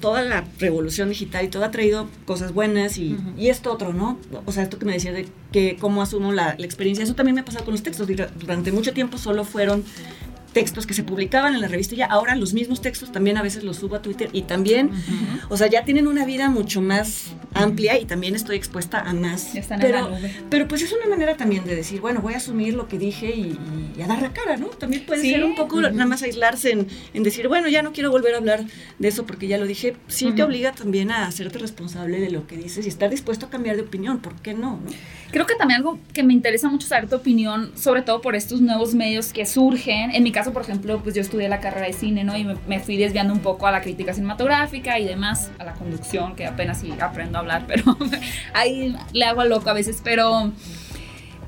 toda 0.00 0.22
la 0.22 0.44
revolución 0.58 1.08
digital 1.08 1.44
y 1.44 1.48
todo 1.48 1.64
ha 1.64 1.70
traído 1.70 2.08
cosas 2.26 2.52
buenas 2.52 2.98
y, 2.98 3.16
y, 3.36 3.48
esto 3.48 3.72
otro, 3.72 3.92
¿no? 3.92 4.18
O 4.44 4.52
sea, 4.52 4.62
esto 4.62 4.78
que 4.78 4.84
me 4.84 4.92
decía 4.92 5.12
de 5.12 5.26
que 5.52 5.76
cómo 5.80 6.02
asumo 6.02 6.32
la, 6.32 6.54
la 6.58 6.66
experiencia, 6.66 7.02
eso 7.02 7.14
también 7.14 7.34
me 7.34 7.40
ha 7.40 7.44
pasado 7.44 7.64
con 7.64 7.72
los 7.72 7.82
textos. 7.82 8.06
Durante 8.06 8.72
mucho 8.72 8.92
tiempo 8.92 9.18
solo 9.18 9.44
fueron 9.44 9.84
textos 10.54 10.86
que 10.86 10.94
se 10.94 11.02
publicaban 11.02 11.54
en 11.54 11.60
la 11.60 11.68
revista 11.68 11.94
ya 11.94 12.06
ahora 12.06 12.34
los 12.36 12.54
mismos 12.54 12.80
textos 12.80 13.12
también 13.12 13.36
a 13.36 13.42
veces 13.42 13.64
los 13.64 13.76
subo 13.76 13.96
a 13.96 14.02
Twitter 14.02 14.30
y 14.32 14.42
también, 14.42 14.90
o 15.50 15.56
sea, 15.58 15.66
ya 15.66 15.84
tienen 15.84 16.06
una 16.06 16.24
vida 16.24 16.48
mucho 16.48 16.80
más 16.80 17.34
amplia 17.52 17.98
y 18.00 18.06
también 18.06 18.34
estoy 18.34 18.56
expuesta 18.56 19.00
a 19.00 19.12
más. 19.12 19.52
pero, 19.80 20.10
pero 20.48 20.68
pues 20.68 20.82
es 20.82 20.92
una 20.92 21.06
manera 21.06 21.36
también 21.36 21.64
de 21.64 21.74
decir, 21.76 22.00
bueno, 22.00 22.20
voy 22.20 22.34
a 22.34 22.38
asumir 22.38 22.74
lo 22.74 22.88
que 22.88 22.98
dije 22.98 23.34
y, 23.34 23.58
a 24.02 24.06
dar 24.06 24.22
la 24.22 24.32
cara, 24.32 24.56
¿no? 24.56 24.66
También 24.66 25.04
puede 25.06 25.22
ser 25.22 25.44
un 25.44 25.54
poco 25.54 25.80
nada 25.80 26.06
más 26.06 26.22
aislarse 26.22 26.72
en, 26.72 26.88
en, 27.14 27.22
decir, 27.22 27.48
bueno, 27.48 27.68
ya 27.68 27.82
no 27.82 27.92
quiero 27.92 28.10
volver 28.10 28.34
a 28.34 28.38
hablar 28.38 28.64
de 28.98 29.08
eso 29.08 29.24
porque 29.24 29.46
ya 29.46 29.58
lo 29.58 29.66
dije. 29.66 29.96
Sí 30.08 30.32
te 30.32 30.42
obliga 30.42 30.72
también 30.72 31.10
a 31.10 31.26
hacerte 31.26 31.58
responsable 31.58 32.20
de 32.20 32.30
lo 32.30 32.46
que 32.46 32.56
dices 32.56 32.86
y 32.86 32.88
estar 32.88 33.10
dispuesto 33.10 33.46
a 33.46 33.50
cambiar 33.50 33.76
de 33.76 33.82
opinión, 33.82 34.18
¿por 34.18 34.34
qué 34.36 34.54
no? 34.54 34.64
no? 34.64 34.90
Creo 35.30 35.46
que 35.46 35.56
también 35.56 35.78
algo 35.78 35.98
que 36.12 36.22
me 36.22 36.32
interesa 36.32 36.68
mucho 36.68 36.86
saber 36.86 37.08
tu 37.08 37.16
opinión, 37.16 37.72
sobre 37.76 38.02
todo 38.02 38.20
por 38.20 38.36
estos 38.36 38.60
nuevos 38.60 38.94
medios 38.94 39.32
que 39.32 39.46
surgen. 39.46 40.12
En 40.12 40.22
mi 40.22 40.30
caso, 40.30 40.43
por 40.52 40.62
ejemplo, 40.62 41.00
pues 41.02 41.14
yo 41.14 41.22
estudié 41.22 41.48
la 41.48 41.60
carrera 41.60 41.86
de 41.86 41.92
cine, 41.92 42.24
¿no? 42.24 42.36
Y 42.36 42.44
me, 42.44 42.80
fui 42.80 42.96
desviando 42.96 43.32
un 43.32 43.40
poco 43.40 43.66
a 43.66 43.72
la 43.72 43.80
crítica 43.80 44.12
cinematográfica 44.12 44.98
y 44.98 45.04
demás, 45.04 45.50
a 45.58 45.64
la 45.64 45.74
conducción, 45.74 46.34
que 46.36 46.46
apenas 46.46 46.80
sí 46.80 46.92
aprendo 47.00 47.38
a 47.38 47.40
hablar, 47.40 47.64
pero 47.68 47.96
ahí 48.52 48.96
le 49.12 49.24
hago 49.24 49.40
a 49.40 49.44
loco 49.44 49.70
a 49.70 49.72
veces. 49.72 50.00
Pero 50.02 50.52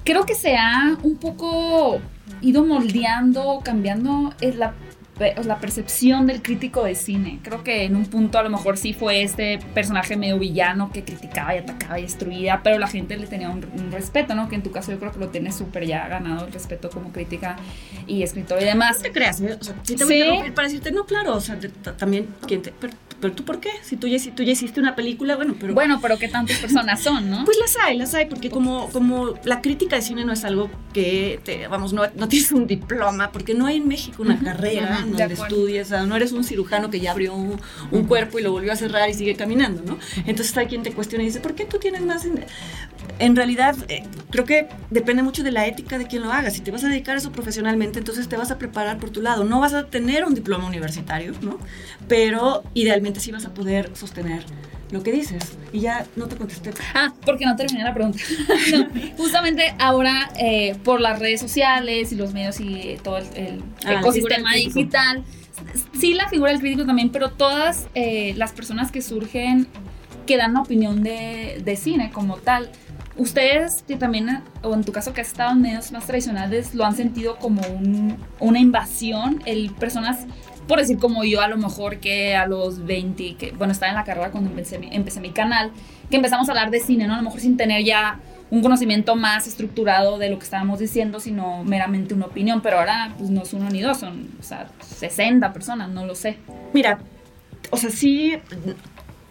creo 0.05 0.25
que 0.25 0.35
se 0.35 0.57
ha 0.57 0.97
un 1.03 1.17
poco 1.17 2.01
ido 2.41 2.65
moldeando, 2.65 3.61
cambiando 3.65 4.33
la 4.41 4.75
la 5.19 5.59
percepción 5.59 6.27
del 6.27 6.43
crítico 6.43 6.85
de 6.85 6.95
cine. 6.95 7.41
Creo 7.43 7.65
que 7.65 7.85
en 7.85 7.97
un 7.97 8.05
punto 8.07 8.39
a 8.39 8.43
lo 8.43 8.51
mejor 8.51 8.77
sí 8.77 8.93
fue 8.93 9.23
este 9.23 9.59
personaje 9.73 10.17
medio 10.17 10.39
villano 10.39 10.91
que 10.93 11.05
criticaba 11.05 11.55
y 11.55 11.59
atacaba 11.59 11.99
y 11.99 12.03
destruía, 12.03 12.61
pero 12.63 12.79
la 12.79 12.87
gente 12.87 13.17
le 13.17 13.27
tenía 13.27 13.49
un, 13.49 13.63
respeto, 13.91 14.35
¿no? 14.35 14.49
Que 14.49 14.57
en 14.57 14.63
tu 14.63 14.71
caso 14.71 14.93
yo 14.93 14.99
creo 14.99 15.13
que 15.13 15.19
lo 15.19 15.29
tienes 15.29 15.55
súper 15.55 15.87
ya 15.87 16.07
ganado 16.09 16.47
el 16.47 16.53
respeto 16.53 16.91
como 16.91 17.13
crítica 17.13 17.57
y 18.07 18.23
escritor 18.23 18.61
y 18.61 18.65
demás. 18.65 18.99
No 18.99 19.05
te 19.05 19.13
creas, 19.13 19.41
¿eh? 19.41 19.57
o 19.59 19.65
sea, 19.65 19.75
si 19.83 19.97
te 19.97 20.05
voy 20.05 20.21
a 20.21 20.55
para 20.55 20.69
decirte, 20.69 20.93
no, 20.93 21.07
claro, 21.07 21.35
o 21.35 21.41
sea, 21.41 21.59
también, 21.97 22.29
¿quién 22.47 22.63
te, 22.63 22.73
pero, 22.79 22.93
pero 23.21 23.35
tú 23.35 23.45
por 23.45 23.61
qué? 23.61 23.71
Si 23.83 23.97
tú 23.97 24.07
ya, 24.07 24.19
si 24.19 24.31
tú 24.31 24.43
ya 24.43 24.53
hiciste 24.53 24.81
una 24.81 24.95
película, 24.95 25.37
bueno, 25.37 25.55
pero... 25.59 25.75
Bueno, 25.75 25.99
pero 26.01 26.19
¿qué 26.19 26.29
tantas 26.29 26.59
personas 26.59 27.03
son, 27.03 27.31
no? 27.31 27.45
Pues 27.45 27.59
las 27.59 27.77
hay, 27.77 27.97
las 27.97 28.15
hay, 28.15 28.27
porque 28.27 28.51
como, 28.51 28.89
como 28.91 29.35
la 29.45 29.61
crítica 29.61 29.97
de 29.97 30.03
cine 30.03 30.25
no 30.25 30.33
es 30.33 30.45
algo 30.45 30.71
que, 30.93 31.41
te, 31.45 31.69
vamos, 31.69 31.93
no, 31.93 32.03
no 32.15 32.29
tienes 32.29 32.53
un 32.53 32.67
diploma, 32.67 33.33
porque 33.33 33.55
no 33.55 33.67
hay 33.67 33.77
en 33.77 33.89
México 33.89 34.23
una 34.23 34.39
carrera 34.39 35.05
donde 35.07 35.35
estudies, 35.35 35.87
o 35.87 35.91
sea, 35.91 36.07
no 36.07 36.17
eres 36.17 36.33
un 36.33 36.45
cirujano 36.45 36.91
que 36.91 37.01
ya 37.01 37.13
abrió 37.13 37.35
un, 37.35 37.61
un 37.91 38.05
cuerpo 38.05 38.39
y 38.39 38.43
lo 38.43 38.53
volvió 38.53 38.73
a 38.73 38.77
cerrar 38.77 39.09
y 39.09 39.15
sigue 39.15 39.35
caminando, 39.35 39.83
¿no? 39.83 39.99
Entonces 40.27 40.57
hay 40.57 40.67
quien 40.67 40.83
te 40.83 40.93
cuestiona 40.93 41.25
y 41.25 41.29
dice, 41.29 41.41
¿por 41.41 41.55
qué 41.55 41.65
tú 41.65 41.79
tienes 41.79 42.03
más? 42.03 42.25
En, 42.25 42.45
en 43.19 43.37
realidad, 43.37 43.77
eh, 43.89 44.05
creo 44.31 44.45
que 44.45 44.69
depende 44.91 45.23
mucho 45.23 45.43
de 45.43 45.51
la 45.51 45.67
ética 45.67 45.99
de 45.99 46.07
quien 46.07 46.23
lo 46.23 46.33
haga. 46.33 46.51
Si 46.51 46.61
te 46.61 46.71
vas 46.71 46.85
a 46.85 46.89
dedicar 46.89 47.15
a 47.15 47.19
eso 47.19 47.33
profesionalmente, 47.33 47.99
entonces 47.99 48.29
te 48.29 48.37
vas 48.37 48.51
a 48.51 48.59
preparar 48.59 48.99
por 48.99 49.11
tu 49.11 49.23
lado. 49.23 49.45
No 49.45 49.61
vas 49.61 49.75
a 49.75 49.87
tener 49.87 50.25
un 50.25 50.35
diploma 50.35 50.67
universitario, 50.67 51.33
¿no? 51.41 51.59
Pero 52.09 52.63
idealmente 52.75 53.21
sí 53.21 53.33
vas 53.33 53.47
a 53.47 53.55
poder 53.55 53.91
sostener 53.95 54.45
lo 54.91 55.03
que 55.03 55.13
dices. 55.13 55.57
Y 55.73 55.81
ya 55.81 56.07
no 56.17 56.27
te 56.27 56.37
contesté. 56.37 56.73
Ah, 56.95 57.13
porque 57.25 57.45
no 57.45 57.57
terminé 57.57 57.85
la 57.85 57.95
pregunta. 57.95 58.19
No, 58.73 58.89
justamente 59.17 59.75
ahora, 59.79 60.31
eh, 60.39 60.77
por 60.83 61.01
las 61.01 61.19
redes 61.19 61.41
sociales 61.41 62.13
y 62.13 62.17
los 62.17 62.33
medios 62.33 62.61
y 62.61 62.99
todo 63.03 63.19
el, 63.19 63.27
el 63.35 63.63
Ah, 63.85 63.93
la 63.93 64.01
ecosistema 64.01 64.55
digital, 64.55 65.25
sí 65.99 66.15
la 66.15 66.29
figura 66.29 66.51
del 66.51 66.61
crítico 66.61 66.85
también, 66.85 67.11
pero 67.11 67.31
todas 67.31 67.87
eh, 67.95 68.35
las 68.37 68.53
personas 68.53 68.91
que 68.91 69.03
surgen, 69.03 69.69
que 70.27 70.37
dan 70.37 70.53
una 70.53 70.63
opinión 70.63 71.03
de, 71.03 71.61
de 71.65 71.77
cine 71.77 72.11
como 72.11 72.37
tal, 72.37 72.71
ustedes 73.17 73.83
que 73.87 73.97
también, 73.97 74.43
o 74.63 74.75
en 74.75 74.85
tu 74.85 74.93
caso 74.93 75.13
que 75.13 75.21
has 75.21 75.29
estado 75.29 75.53
en 75.53 75.63
medios 75.63 75.93
más 75.93 76.07
tradicionales, 76.07 76.75
lo 76.75 76.85
han 76.85 76.95
sentido 76.97 77.37
como 77.37 77.63
un- 77.69 78.17
una 78.41 78.59
invasión, 78.59 79.43
el 79.47 79.71
personas... 79.73 80.27
Por 80.69 80.81
decir 80.81 80.99
como 80.99 81.23
yo, 81.23 81.41
a 81.43 81.47
lo 81.47 81.57
mejor 81.59 82.01
que 82.01 82.35
a 82.35 82.49
los 82.49 82.85
20, 82.85 83.37
que 83.37 83.53
bueno, 83.53 83.73
estaba 83.73 83.91
en 83.91 83.95
la 83.95 84.03
carrera 84.03 84.33
cuando 84.33 84.51
empecé, 84.51 84.81
empecé 84.91 85.21
mi 85.21 85.31
canal, 85.31 85.71
que 86.11 86.17
empezamos 86.17 86.49
a 86.49 86.53
hablar 86.53 86.73
de 86.73 86.81
cine, 86.81 87.07
¿no? 87.07 87.15
A 87.15 87.19
lo 87.19 87.23
mejor 87.23 87.39
sin 87.39 87.57
tener 87.57 87.85
ya 87.85 88.19
un 88.51 88.63
conocimiento 88.63 89.15
más 89.15 89.47
estructurado 89.47 90.19
de 90.19 90.29
lo 90.29 90.39
que 90.41 90.45
estábamos 90.45 90.81
diciendo, 90.81 91.21
sino 91.21 91.63
meramente 91.63 92.15
una 92.15 92.27
opinión. 92.27 92.63
Pero 92.63 92.81
ahora, 92.81 93.15
pues 93.17 93.31
no 93.31 93.43
es 93.45 93.53
uno 93.53 93.71
ni 93.71 93.81
dos, 93.81 93.99
son, 94.01 94.29
o 94.41 94.43
sea, 94.43 94.67
60 94.81 95.53
personas, 95.53 95.89
no 95.89 96.05
lo 96.05 96.17
sé. 96.17 96.37
Mira, 96.75 96.99
o 97.71 97.77
sea, 97.77 97.91
sí, 97.91 98.33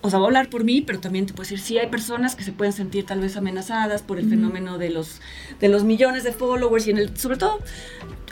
o 0.05 0.09
sea, 0.09 0.19
voy 0.19 0.25
a 0.25 0.27
hablar 0.27 0.49
por 0.49 0.63
mí, 0.63 0.81
pero 0.81 0.99
también 0.99 1.25
te 1.25 1.33
puedo 1.33 1.43
decir, 1.43 1.59
sí 1.59 1.77
hay 1.79 1.87
personas 1.87 2.35
que 2.35 2.43
se 2.43 2.51
pueden 2.51 2.73
sentir 2.73 3.05
tal 3.05 3.19
vez 3.19 3.35
amenazadas 3.37 4.03
por 4.03 4.19
el 4.19 4.29
fenómeno 4.29 4.77
de 4.77 4.91
los, 4.91 5.19
de 5.59 5.67
los 5.67 5.83
millones 5.83 6.23
de 6.23 6.31
followers 6.31 6.85
y 6.87 6.91
en 6.91 6.97
el, 6.99 7.17
sobre 7.17 7.37
todo, 7.37 7.59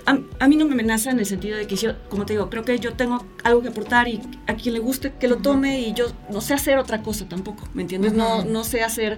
a, 0.06 0.20
a 0.40 0.48
mí 0.48 0.56
no 0.56 0.66
me 0.66 0.74
amenaza 0.74 1.10
en 1.10 1.20
el 1.20 1.26
sentido 1.26 1.58
de 1.58 1.66
que 1.66 1.76
yo, 1.76 1.94
como 2.10 2.26
te 2.26 2.34
digo, 2.34 2.50
creo 2.50 2.64
que 2.64 2.78
yo 2.78 2.94
tengo 2.94 3.26
algo 3.44 3.62
que 3.62 3.70
aportar 3.70 4.08
y 4.08 4.22
a 4.46 4.56
quien 4.56 4.76
le 4.76 4.80
guste 4.80 5.14
que 5.20 5.28
lo 5.28 5.38
tome 5.38 5.80
y 5.82 5.94
yo 5.94 6.06
no 6.30 6.42
sé 6.42 6.54
hacer 6.54 6.78
otra 6.78 7.02
cosa 7.02 7.28
tampoco, 7.28 7.68
¿me 7.74 7.82
entiendes? 7.82 8.14
No, 8.14 8.44
no 8.46 8.64
sé 8.64 8.84
hacer, 8.84 9.18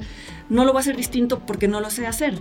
no 0.50 0.64
lo 0.64 0.72
voy 0.72 0.80
a 0.80 0.82
hacer 0.82 0.96
distinto 0.96 1.40
porque 1.40 1.68
no 1.68 1.82
lo 1.82 1.90
sé 1.90 2.08
hacer. 2.08 2.40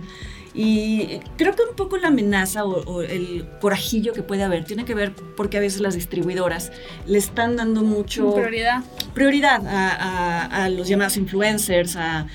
Y 0.57 1.19
creo 1.37 1.53
que 1.53 1.63
un 1.69 1.75
poco 1.75 1.97
la 1.97 2.07
amenaza 2.07 2.63
o, 2.63 2.81
o 2.85 3.01
el 3.01 3.45
corajillo 3.59 4.13
que 4.13 4.23
puede 4.23 4.43
haber 4.43 4.63
tiene 4.63 4.85
que 4.85 4.95
ver 4.95 5.11
porque 5.35 5.57
a 5.57 5.59
veces 5.59 5.81
las 5.81 5.95
distribuidoras 5.95 6.71
le 7.05 7.17
están 7.17 7.57
dando 7.57 7.81
mucho 7.83 8.33
Prioridad. 8.33 8.81
prioridad 9.13 9.67
a, 9.67 9.89
a- 9.91 10.63
a 10.65 10.69
los 10.69 10.87
llamados 10.87 11.17
influencers, 11.17 11.97
a, 11.97 12.27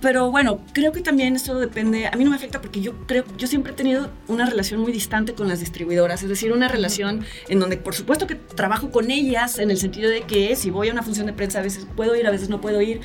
pero 0.00 0.30
bueno, 0.30 0.60
creo 0.72 0.92
que 0.92 1.00
también 1.00 1.36
eso 1.36 1.58
depende, 1.58 2.06
a 2.06 2.12
mí 2.12 2.24
no 2.24 2.30
me 2.30 2.36
afecta 2.36 2.60
porque 2.60 2.80
yo 2.80 2.94
creo, 3.06 3.24
yo 3.36 3.46
siempre 3.46 3.72
he 3.72 3.74
tenido 3.74 4.10
una 4.26 4.46
relación 4.46 4.80
muy 4.80 4.92
distante 4.92 5.34
con 5.34 5.48
las 5.48 5.60
distribuidoras, 5.60 6.22
es 6.22 6.28
decir, 6.28 6.52
una 6.52 6.68
relación 6.68 7.24
en 7.48 7.60
donde 7.60 7.76
por 7.76 7.94
supuesto 7.94 8.26
que 8.26 8.34
trabajo 8.34 8.90
con 8.90 9.10
ellas 9.10 9.58
en 9.58 9.70
el 9.70 9.78
sentido 9.78 10.10
de 10.10 10.22
que 10.22 10.56
si 10.56 10.70
voy 10.70 10.88
a 10.88 10.92
una 10.92 11.02
función 11.02 11.26
de 11.26 11.32
prensa 11.32 11.58
a 11.58 11.62
veces 11.62 11.86
puedo 11.96 12.14
ir, 12.16 12.26
a 12.26 12.30
veces 12.30 12.48
no 12.48 12.60
puedo 12.60 12.80
ir, 12.80 13.00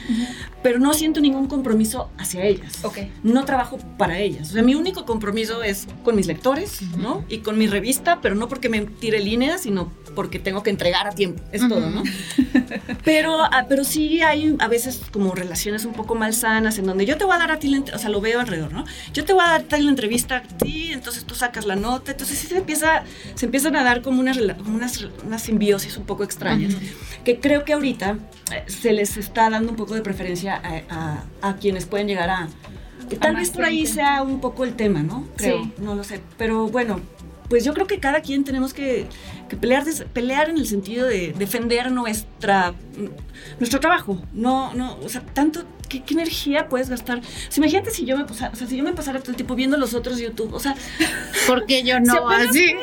pero 0.62 0.80
no 0.80 0.93
siento 0.93 1.21
ningún 1.21 1.47
compromiso 1.47 2.10
hacia 2.17 2.43
ellas. 2.45 2.84
Ok. 2.84 2.99
No 3.23 3.45
trabajo 3.45 3.78
para 3.97 4.19
ellas. 4.19 4.49
O 4.49 4.54
sea, 4.54 4.63
mi 4.63 4.76
único 4.76 5.06
compromiso 5.06 5.63
es 5.63 5.88
con 6.04 6.15
mis 6.15 6.28
lectores, 6.28 6.82
¿no? 6.97 7.26
Y 7.30 7.39
con 7.39 7.58
mi 7.58 7.67
revista, 7.67 8.19
pero 8.21 8.36
no 8.36 8.47
porque 8.47 8.69
me 8.69 8.82
tire 8.82 9.19
líneas, 9.19 9.62
sino 9.62 9.91
porque 10.15 10.39
tengo 10.39 10.63
que 10.63 10.69
entregar 10.69 11.08
a 11.08 11.12
tiempo. 11.12 11.41
Es 11.52 11.67
todo, 11.67 11.89
¿no? 11.89 12.04
Pero, 13.04 13.41
ah, 13.43 13.65
pero 13.67 13.84
sí 13.84 14.21
hay 14.21 14.56
a 14.60 14.67
veces 14.67 15.02
como 15.12 15.34
relaciones 15.36 15.86
un 15.86 15.93
poco 15.93 16.15
malsanas 16.15 16.78
en 16.78 16.86
donde 16.86 17.06
yo 17.06 17.17
te 17.17 17.26
voy 17.26 17.36
a 17.36 17.39
dar 17.39 17.52
a 17.52 17.60
ti 17.60 17.67
la 17.69 17.84
o 17.93 17.97
sea, 17.99 18.10
lo 18.10 18.21
veo 18.21 18.39
alrededor, 18.39 18.71
¿no? 18.73 18.86
Yo 19.13 19.26
te 19.26 19.34
voy 19.34 19.43
a 19.43 19.49
dar 19.49 19.65
a 19.71 19.78
la 19.78 19.89
entrevista 19.89 20.38
a 20.38 20.41
ti, 20.43 20.91
entonces 20.91 21.26
tú 21.26 21.36
sacas 21.36 21.65
la 21.65 21.76
nota, 21.76 22.12
entonces 22.12 22.38
sí 22.38 22.47
se 22.47 22.58
empieza, 22.58 23.04
se 23.36 23.45
empiezan 23.45 23.76
a 23.76 23.84
dar 23.84 24.02
como 24.02 24.19
unas, 24.19 24.38
como 24.38 24.76
unas, 24.76 25.06
unas 25.26 25.41
simbiosis 25.41 25.97
un 25.97 26.06
poco 26.06 26.23
extrañas, 26.23 26.76
que 27.23 27.39
creo 27.39 27.63
que 27.65 27.73
ahorita 27.73 28.17
eh, 28.52 28.63
se 28.67 28.93
les 28.93 29.17
está 29.17 29.49
dando 29.49 29.71
un 29.71 29.76
poco 29.76 29.95
de 29.95 30.02
preferencia 30.02 30.56
a, 30.89 31.23
a- 31.41 31.49
a 31.49 31.56
quienes 31.58 31.86
pueden 31.86 32.08
llegar 32.08 32.30
a... 32.30 32.47
que 33.10 33.17
tal 33.17 33.36
vez 33.36 33.49
por 33.52 33.65
ahí 33.65 33.86
sea 33.86 34.23
un 34.23 34.39
poco 34.39 34.63
el 34.63 34.73
tema, 34.76 35.04
¿no? 35.04 35.28
Creo, 35.36 35.63
Sí. 35.63 35.71
no 35.80 35.95
lo 35.95 36.04
sé, 36.04 36.21
pero 36.38 36.67
bueno, 36.67 36.99
pues 37.49 37.63
yo 37.65 37.73
creo 37.73 37.86
que 37.88 37.99
cada 37.99 38.21
quien 38.21 38.43
tenemos 38.43 38.73
que, 38.73 39.06
que 39.47 39.58
pelear, 39.58 39.84
pelear 40.13 40.49
en 40.49 40.58
el 40.58 40.67
sentido 40.67 41.08
de 41.08 41.34
defender 41.34 41.91
nuestra, 41.91 42.73
nuestro 43.60 43.79
trabajo. 43.79 44.21
No, 44.34 44.73
no, 44.73 44.97
o 45.03 45.10
sea, 45.10 45.21
tanto, 45.21 45.63
¿qué, 45.89 46.03
qué 46.03 46.13
energía 46.13 46.69
puedes 46.69 46.89
gastar? 46.89 47.21
Sea, 47.23 47.63
imagínate 47.63 47.91
si 47.91 48.06
yo 48.06 48.17
me 48.17 48.25
pasara, 48.25 48.51
o 48.51 48.56
sea, 48.56 48.67
si 48.67 48.77
yo 48.77 48.84
me 48.84 48.93
pasara 48.93 49.19
todo 49.19 49.32
el 49.32 49.36
tiempo 49.36 49.56
viendo 49.56 49.77
los 49.77 49.93
otros 49.93 50.19
YouTube, 50.19 50.53
o 50.53 50.60
sea, 50.60 50.75
Porque 51.47 51.84
yo 51.84 51.97
si 51.99 52.03
no 52.03 52.29
así. 52.29 52.75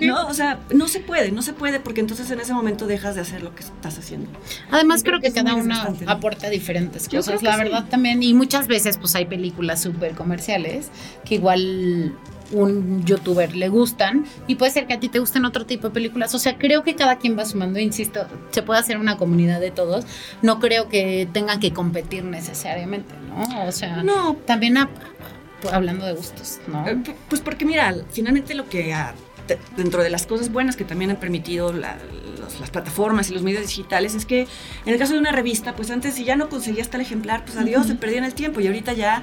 ¿no? 0.00 0.26
O 0.26 0.34
sea, 0.34 0.60
no 0.70 0.88
se 0.88 1.00
puede, 1.00 1.30
no 1.30 1.42
se 1.42 1.52
puede, 1.52 1.80
porque 1.80 2.00
entonces 2.00 2.30
en 2.30 2.40
ese 2.40 2.54
momento 2.54 2.86
dejas 2.86 3.14
de 3.14 3.20
hacer 3.22 3.42
lo 3.42 3.54
que 3.54 3.62
estás 3.62 3.98
haciendo. 3.98 4.30
Además 4.70 5.02
creo 5.02 5.18
creo 5.18 5.20
que 5.20 5.28
que 5.28 5.44
cada 5.44 5.62
¿no? 5.62 5.96
aporta 6.06 6.50
diferentes 6.50 7.08
cosas, 7.08 7.42
la 7.42 7.56
verdad 7.56 7.86
también. 7.88 8.22
Y 8.22 8.34
muchas 8.34 8.66
veces 8.66 8.98
pues 8.98 9.14
hay 9.14 9.26
películas 9.26 9.82
súper 9.82 10.14
comerciales 10.14 10.90
que 11.24 11.36
igual 11.36 12.14
un 12.52 13.04
youtuber 13.04 13.54
le 13.54 13.68
gustan 13.68 14.24
y 14.46 14.54
puede 14.54 14.72
ser 14.72 14.86
que 14.86 14.94
a 14.94 15.00
ti 15.00 15.08
te 15.08 15.18
gusten 15.18 15.44
otro 15.44 15.66
tipo 15.66 15.88
de 15.88 15.94
películas. 15.94 16.34
O 16.34 16.38
sea, 16.38 16.56
creo 16.58 16.82
que 16.82 16.94
cada 16.94 17.16
quien 17.18 17.38
va 17.38 17.44
sumando, 17.44 17.78
insisto, 17.78 18.26
se 18.50 18.62
puede 18.62 18.80
hacer 18.80 18.96
una 18.98 19.16
comunidad 19.16 19.60
de 19.60 19.70
todos. 19.70 20.04
No 20.42 20.58
creo 20.60 20.88
que 20.88 21.28
tengan 21.32 21.60
que 21.60 21.72
competir 21.72 22.24
necesariamente, 22.24 23.14
¿no? 23.28 23.66
O 23.68 23.72
sea, 23.72 24.02
No, 24.02 24.34
también 24.46 24.76
a- 24.78 24.88
hablando 25.72 26.06
de 26.06 26.12
gustos, 26.14 26.58
¿no? 26.68 26.86
Eh, 26.88 26.96
pu- 26.96 27.14
Pues 27.28 27.40
porque 27.40 27.64
mira, 27.64 27.94
finalmente 28.12 28.54
lo 28.54 28.68
que 28.68 28.94
te- 29.46 29.58
dentro 29.76 30.02
de 30.02 30.10
las 30.10 30.26
cosas 30.26 30.52
buenas 30.52 30.76
que 30.76 30.84
también 30.84 31.10
han 31.10 31.16
permitido 31.18 31.72
la- 31.72 31.96
los- 32.38 32.60
las 32.60 32.70
plataformas 32.70 33.30
y 33.30 33.34
los 33.34 33.42
medios 33.42 33.62
digitales 33.62 34.14
es 34.14 34.24
que 34.26 34.42
en 34.86 34.92
el 34.92 34.98
caso 34.98 35.14
de 35.14 35.18
una 35.18 35.32
revista, 35.32 35.74
pues 35.74 35.90
antes 35.90 36.14
si 36.14 36.24
ya 36.24 36.36
no 36.36 36.48
conseguías 36.48 36.88
tal 36.90 37.00
ejemplar, 37.00 37.44
pues 37.44 37.56
adiós, 37.58 37.86
se 37.86 37.94
perdía 37.94 38.18
en 38.18 38.24
el 38.24 38.34
tiempo 38.34 38.60
y 38.60 38.66
ahorita 38.66 38.92
ya 38.92 39.22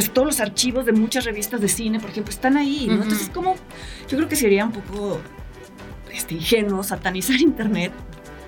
pues 0.00 0.14
todos 0.14 0.26
los 0.26 0.40
archivos 0.40 0.86
de 0.86 0.92
muchas 0.92 1.26
revistas 1.26 1.60
de 1.60 1.68
cine, 1.68 2.00
por 2.00 2.08
ejemplo, 2.08 2.32
están 2.32 2.56
ahí, 2.56 2.86
¿no? 2.86 2.94
Ujú. 2.94 3.02
Entonces 3.02 3.28
como 3.28 3.54
yo 4.08 4.16
creo 4.16 4.30
que 4.30 4.36
sería 4.36 4.64
un 4.64 4.72
poco 4.72 5.20
este, 6.10 6.36
ingenuo 6.36 6.82
satanizar 6.82 7.36
internet 7.40 7.92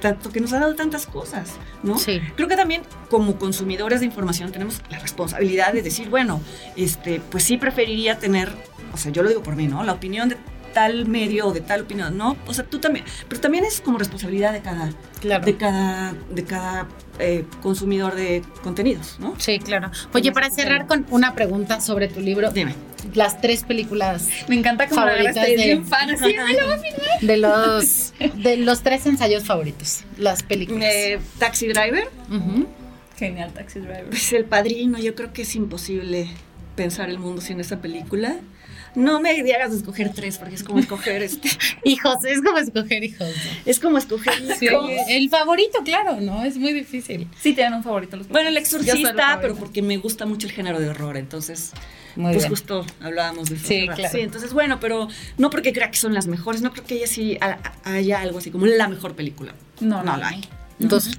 tanto 0.00 0.32
que 0.32 0.40
nos 0.40 0.50
ha 0.54 0.60
dado 0.60 0.74
tantas 0.74 1.04
cosas, 1.04 1.50
¿no? 1.82 1.98
Sí. 1.98 2.22
Creo 2.36 2.48
que 2.48 2.56
también 2.56 2.82
como 3.10 3.36
consumidores 3.36 4.00
de 4.00 4.06
información 4.06 4.50
tenemos 4.50 4.80
la 4.90 4.98
responsabilidad 4.98 5.74
de 5.74 5.82
decir, 5.82 6.08
bueno, 6.08 6.40
este, 6.74 7.20
pues 7.30 7.44
sí 7.44 7.58
preferiría 7.58 8.18
tener, 8.18 8.50
o 8.94 8.96
sea, 8.96 9.12
yo 9.12 9.22
lo 9.22 9.28
digo 9.28 9.42
por 9.42 9.54
mí, 9.54 9.68
¿no? 9.68 9.84
La 9.84 9.92
opinión 9.92 10.30
de 10.30 10.38
tal 10.72 11.06
medio 11.06 11.46
o 11.48 11.52
de 11.52 11.60
tal 11.60 11.82
opinión, 11.82 12.16
¿no? 12.16 12.36
O 12.46 12.54
sea, 12.54 12.64
tú 12.64 12.78
también, 12.78 13.04
pero 13.28 13.40
también 13.40 13.64
es 13.64 13.80
como 13.80 13.98
responsabilidad 13.98 14.52
de 14.52 14.60
cada, 14.60 14.90
Claro. 15.20 15.44
de 15.44 15.56
cada, 15.56 16.14
de 16.30 16.44
cada 16.44 16.86
eh, 17.18 17.44
consumidor 17.62 18.14
de 18.14 18.42
contenidos, 18.62 19.16
¿no? 19.20 19.34
Sí, 19.38 19.58
claro. 19.58 19.90
Oye, 20.14 20.32
para 20.32 20.50
cerrar 20.50 20.86
con 20.86 21.06
una 21.10 21.34
pregunta 21.34 21.80
sobre 21.80 22.08
tu 22.08 22.20
libro, 22.20 22.50
Dime. 22.50 22.74
las 23.14 23.40
tres 23.40 23.64
películas 23.64 24.28
Me 24.48 24.54
encanta 24.56 24.88
como 24.88 25.02
Favoritas 25.02 25.34
de- 25.46 25.56
bien 25.56 25.84
fan, 25.86 26.10
así, 26.10 26.24
ay, 26.36 26.56
lo 26.58 26.66
voy 26.66 26.74
a 26.74 26.78
filmar. 26.78 27.20
de 27.20 27.36
los 27.36 28.14
de 28.42 28.56
los 28.56 28.82
tres 28.82 29.06
ensayos 29.06 29.44
favoritos, 29.44 30.04
las 30.18 30.42
películas. 30.42 30.88
Eh, 30.92 31.20
Taxi 31.38 31.68
Driver. 31.68 32.08
Genial, 33.18 33.52
Taxi 33.52 33.78
Driver. 33.80 34.06
pues 34.06 34.32
El 34.32 34.44
Padrino, 34.46 34.98
yo 34.98 35.14
creo 35.14 35.32
que 35.32 35.42
es 35.42 35.54
imposible 35.54 36.28
pensar 36.74 37.08
el 37.10 37.18
mundo 37.18 37.40
sin 37.40 37.60
esa 37.60 37.80
película. 37.80 38.36
No 38.94 39.20
me 39.20 39.30
hagas 39.54 39.72
escoger 39.72 40.12
tres, 40.12 40.36
porque 40.38 40.54
es 40.54 40.62
como 40.62 40.78
escoger 40.78 41.22
este, 41.22 41.48
Hijos, 41.84 42.24
es 42.26 42.42
como 42.42 42.58
escoger 42.58 43.02
hijos. 43.04 43.26
¿no? 43.28 43.52
es 43.70 43.80
como 43.80 43.98
escoger 43.98 44.34
Sí, 44.58 44.68
el 45.08 45.30
favorito, 45.30 45.78
claro, 45.84 46.20
no, 46.20 46.44
es 46.44 46.56
muy 46.58 46.72
difícil. 46.72 47.26
Sí, 47.40 47.54
tienen 47.54 47.72
un 47.74 47.82
favorito 47.82 48.16
los 48.16 48.28
Bueno, 48.28 48.48
El 48.48 48.56
Exorcista, 48.58 49.38
pero 49.40 49.56
porque 49.56 49.80
me 49.82 49.96
gusta 49.96 50.26
mucho 50.26 50.46
el 50.46 50.52
género 50.52 50.78
de 50.78 50.90
horror, 50.90 51.16
entonces, 51.16 51.72
Muy 52.16 52.32
pues 52.32 52.44
bien. 52.44 52.50
justo 52.50 52.84
hablábamos 53.00 53.48
de 53.48 53.56
eso. 53.56 53.66
Sí, 53.66 53.86
claro. 53.94 54.08
Sí, 54.12 54.20
entonces, 54.20 54.52
bueno, 54.52 54.78
pero 54.78 55.08
no 55.38 55.48
porque 55.48 55.72
crea 55.72 55.90
que 55.90 55.96
son 55.98 56.12
las 56.12 56.26
mejores, 56.26 56.60
no 56.60 56.72
creo 56.72 56.84
que 56.84 56.96
ella 56.96 57.06
sí 57.06 57.38
ha- 57.40 57.58
haya 57.84 58.20
algo 58.20 58.38
así 58.38 58.50
como 58.50 58.66
la 58.66 58.88
mejor 58.88 59.14
película. 59.14 59.54
No, 59.80 60.02
No 60.04 60.12
no, 60.12 60.16
la 60.18 60.28
hay. 60.28 60.40
Dos. 60.78 61.10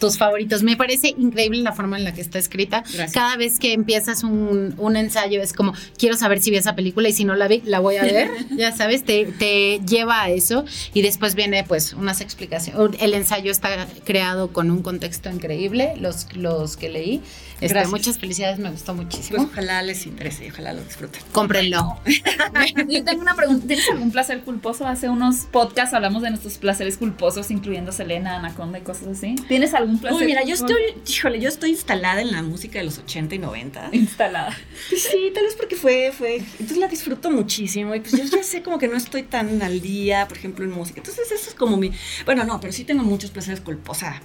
Tus 0.00 0.18
favoritos. 0.18 0.62
Me 0.62 0.76
parece 0.76 1.14
increíble 1.16 1.62
la 1.62 1.72
forma 1.72 1.96
en 1.98 2.04
la 2.04 2.12
que 2.14 2.20
está 2.20 2.38
escrita. 2.38 2.82
Gracias. 2.82 3.12
Cada 3.12 3.36
vez 3.36 3.58
que 3.58 3.72
empiezas 3.72 4.24
un, 4.24 4.74
un 4.78 4.96
ensayo 4.96 5.40
es 5.42 5.52
como, 5.52 5.74
quiero 5.96 6.16
saber 6.16 6.40
si 6.40 6.50
vi 6.50 6.56
esa 6.56 6.74
película 6.74 7.08
y 7.08 7.12
si 7.12 7.24
no 7.24 7.36
la 7.36 7.46
vi, 7.46 7.62
la 7.64 7.78
voy 7.78 7.96
a 7.96 8.02
ver. 8.02 8.30
ya 8.56 8.72
sabes, 8.72 9.04
te, 9.04 9.26
te 9.26 9.80
lleva 9.86 10.22
a 10.22 10.30
eso 10.30 10.64
y 10.94 11.02
después 11.02 11.34
viene 11.34 11.62
pues 11.64 11.92
unas 11.92 12.20
explicaciones. 12.20 13.00
El 13.00 13.14
ensayo 13.14 13.50
está 13.52 13.86
creado 14.04 14.52
con 14.52 14.70
un 14.70 14.82
contexto 14.82 15.30
increíble, 15.30 15.92
los, 15.98 16.34
los 16.34 16.76
que 16.76 16.88
leí. 16.88 17.22
Este, 17.60 17.86
muchas 17.88 18.18
felicidades, 18.18 18.58
me 18.58 18.70
gustó 18.70 18.94
Pues 18.96 19.04
muchísimo. 19.06 19.42
ojalá 19.42 19.82
les 19.82 20.06
interese, 20.06 20.46
y 20.46 20.48
ojalá 20.50 20.72
lo 20.72 20.82
disfruten. 20.82 21.20
Cómprenlo. 21.32 21.98
Yo 22.88 23.04
tengo 23.04 23.20
una 23.20 23.34
pregunta. 23.34 23.66
¿Tienes 23.66 23.84
algún 23.90 24.10
placer 24.10 24.40
culposo? 24.40 24.86
Hace 24.86 25.10
unos 25.10 25.40
podcasts 25.52 25.92
hablamos 25.94 26.22
de 26.22 26.30
nuestros 26.30 26.56
placeres 26.56 26.96
culposos, 26.96 27.50
incluyendo 27.50 27.92
Selena, 27.92 28.36
Anaconda 28.36 28.78
y 28.78 28.82
cosas 28.82 29.08
así. 29.08 29.34
¿Tienes 29.46 29.74
algún 29.74 29.89
placer 29.98 30.20
Uy, 30.20 30.26
mira, 30.26 30.44
yo 30.44 30.54
estoy, 30.54 30.80
híjole, 31.06 31.40
yo 31.40 31.48
estoy 31.48 31.70
instalada 31.70 32.20
en 32.20 32.32
la 32.32 32.42
música 32.42 32.78
de 32.78 32.84
los 32.84 32.98
80 32.98 33.34
y 33.34 33.38
90. 33.38 33.90
instalada. 33.92 34.56
Pues 34.88 35.02
sí, 35.02 35.30
tal 35.34 35.44
vez 35.44 35.54
porque 35.54 35.76
fue, 35.76 36.12
fue, 36.16 36.36
entonces 36.36 36.78
la 36.78 36.88
disfruto 36.88 37.30
muchísimo 37.30 37.94
y 37.94 38.00
pues 38.00 38.12
yo 38.12 38.24
ya 38.24 38.42
sé 38.42 38.62
como 38.62 38.78
que 38.78 38.88
no 38.88 38.96
estoy 38.96 39.22
tan 39.22 39.62
al 39.62 39.80
día, 39.80 40.26
por 40.28 40.36
ejemplo, 40.38 40.64
en 40.64 40.70
música. 40.70 41.00
Entonces 41.00 41.30
eso 41.30 41.50
es 41.50 41.54
como 41.54 41.76
mi, 41.76 41.92
bueno, 42.24 42.44
no, 42.44 42.60
pero 42.60 42.72
sí 42.72 42.84
tengo 42.84 43.02
muchos 43.02 43.30
placeres 43.30 43.60
culposos. 43.60 43.90
O 43.90 44.00
sea, 44.00 44.22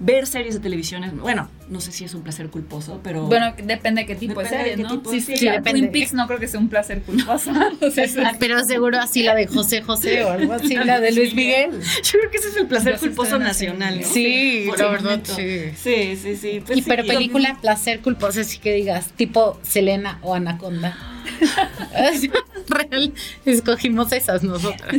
ver 0.00 0.26
series 0.26 0.54
de 0.54 0.60
televisión, 0.60 1.04
es- 1.04 1.14
bueno, 1.14 1.48
no 1.68 1.80
sé 1.80 1.92
si 1.92 2.04
es 2.04 2.14
un 2.14 2.22
placer 2.22 2.48
culposo, 2.48 3.00
pero... 3.04 3.26
Bueno, 3.26 3.54
depende 3.62 4.00
de 4.00 4.06
qué 4.06 4.14
tipo 4.16 4.40
Depende 4.40 4.56
de 4.56 4.62
de 4.64 4.70
serie, 4.70 4.76
qué 4.76 4.82
¿no? 4.82 4.98
tipo, 4.98 5.10
sí, 5.10 5.20
sí, 5.20 5.36
sí, 5.36 5.44
depende. 5.46 5.80
Twin 5.82 5.92
Peaks 5.92 6.12
no 6.14 6.26
creo 6.26 6.38
que 6.40 6.48
sea 6.48 6.58
un 6.58 6.68
placer 6.68 7.02
culposo. 7.02 7.52
O 7.80 7.90
sea, 7.90 8.04
eso 8.04 8.22
es- 8.22 8.36
Pero 8.38 8.64
seguro 8.64 8.98
así 8.98 9.22
la 9.22 9.34
de 9.34 9.46
José 9.46 9.82
José 9.82 10.24
o 10.24 10.30
algo 10.30 10.52
así, 10.54 10.74
la 10.74 10.98
de 11.00 11.12
Luis 11.12 11.34
Miguel. 11.34 11.70
yo 12.02 12.18
creo 12.18 12.30
que 12.30 12.38
ese 12.38 12.48
es 12.48 12.56
el 12.56 12.66
placer 12.66 12.98
culposo 12.98 13.38
nacional, 13.38 14.00
¿no? 14.00 14.06
Sí, 14.06 14.64
por 14.66 14.78
la 14.80 14.88
verdad, 14.88 15.20
sí. 15.22 15.70
Sí, 15.76 16.16
sí, 16.16 16.36
sí. 16.36 16.62
pues 16.66 16.78
y 16.78 16.82
sí, 16.82 16.88
pero 16.88 17.04
película 17.06 17.58
placer 17.60 18.00
culposo, 18.00 18.40
así 18.40 18.58
que 18.58 18.72
digas, 18.74 19.12
tipo 19.16 19.58
Selena 19.62 20.18
o 20.22 20.34
Anaconda. 20.34 20.96
Real, 22.68 23.12
escogimos 23.44 24.12
esas 24.12 24.42
nosotras. 24.42 24.94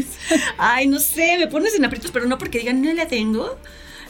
Ay, 0.57 0.87
no 0.87 0.99
sé, 0.99 1.37
me 1.37 1.47
pones 1.47 1.75
en 1.75 1.85
aprietos, 1.85 2.11
pero 2.11 2.25
no 2.27 2.37
porque 2.37 2.59
digan 2.59 2.81
no 2.81 2.93
la 2.93 3.07
tengo, 3.07 3.57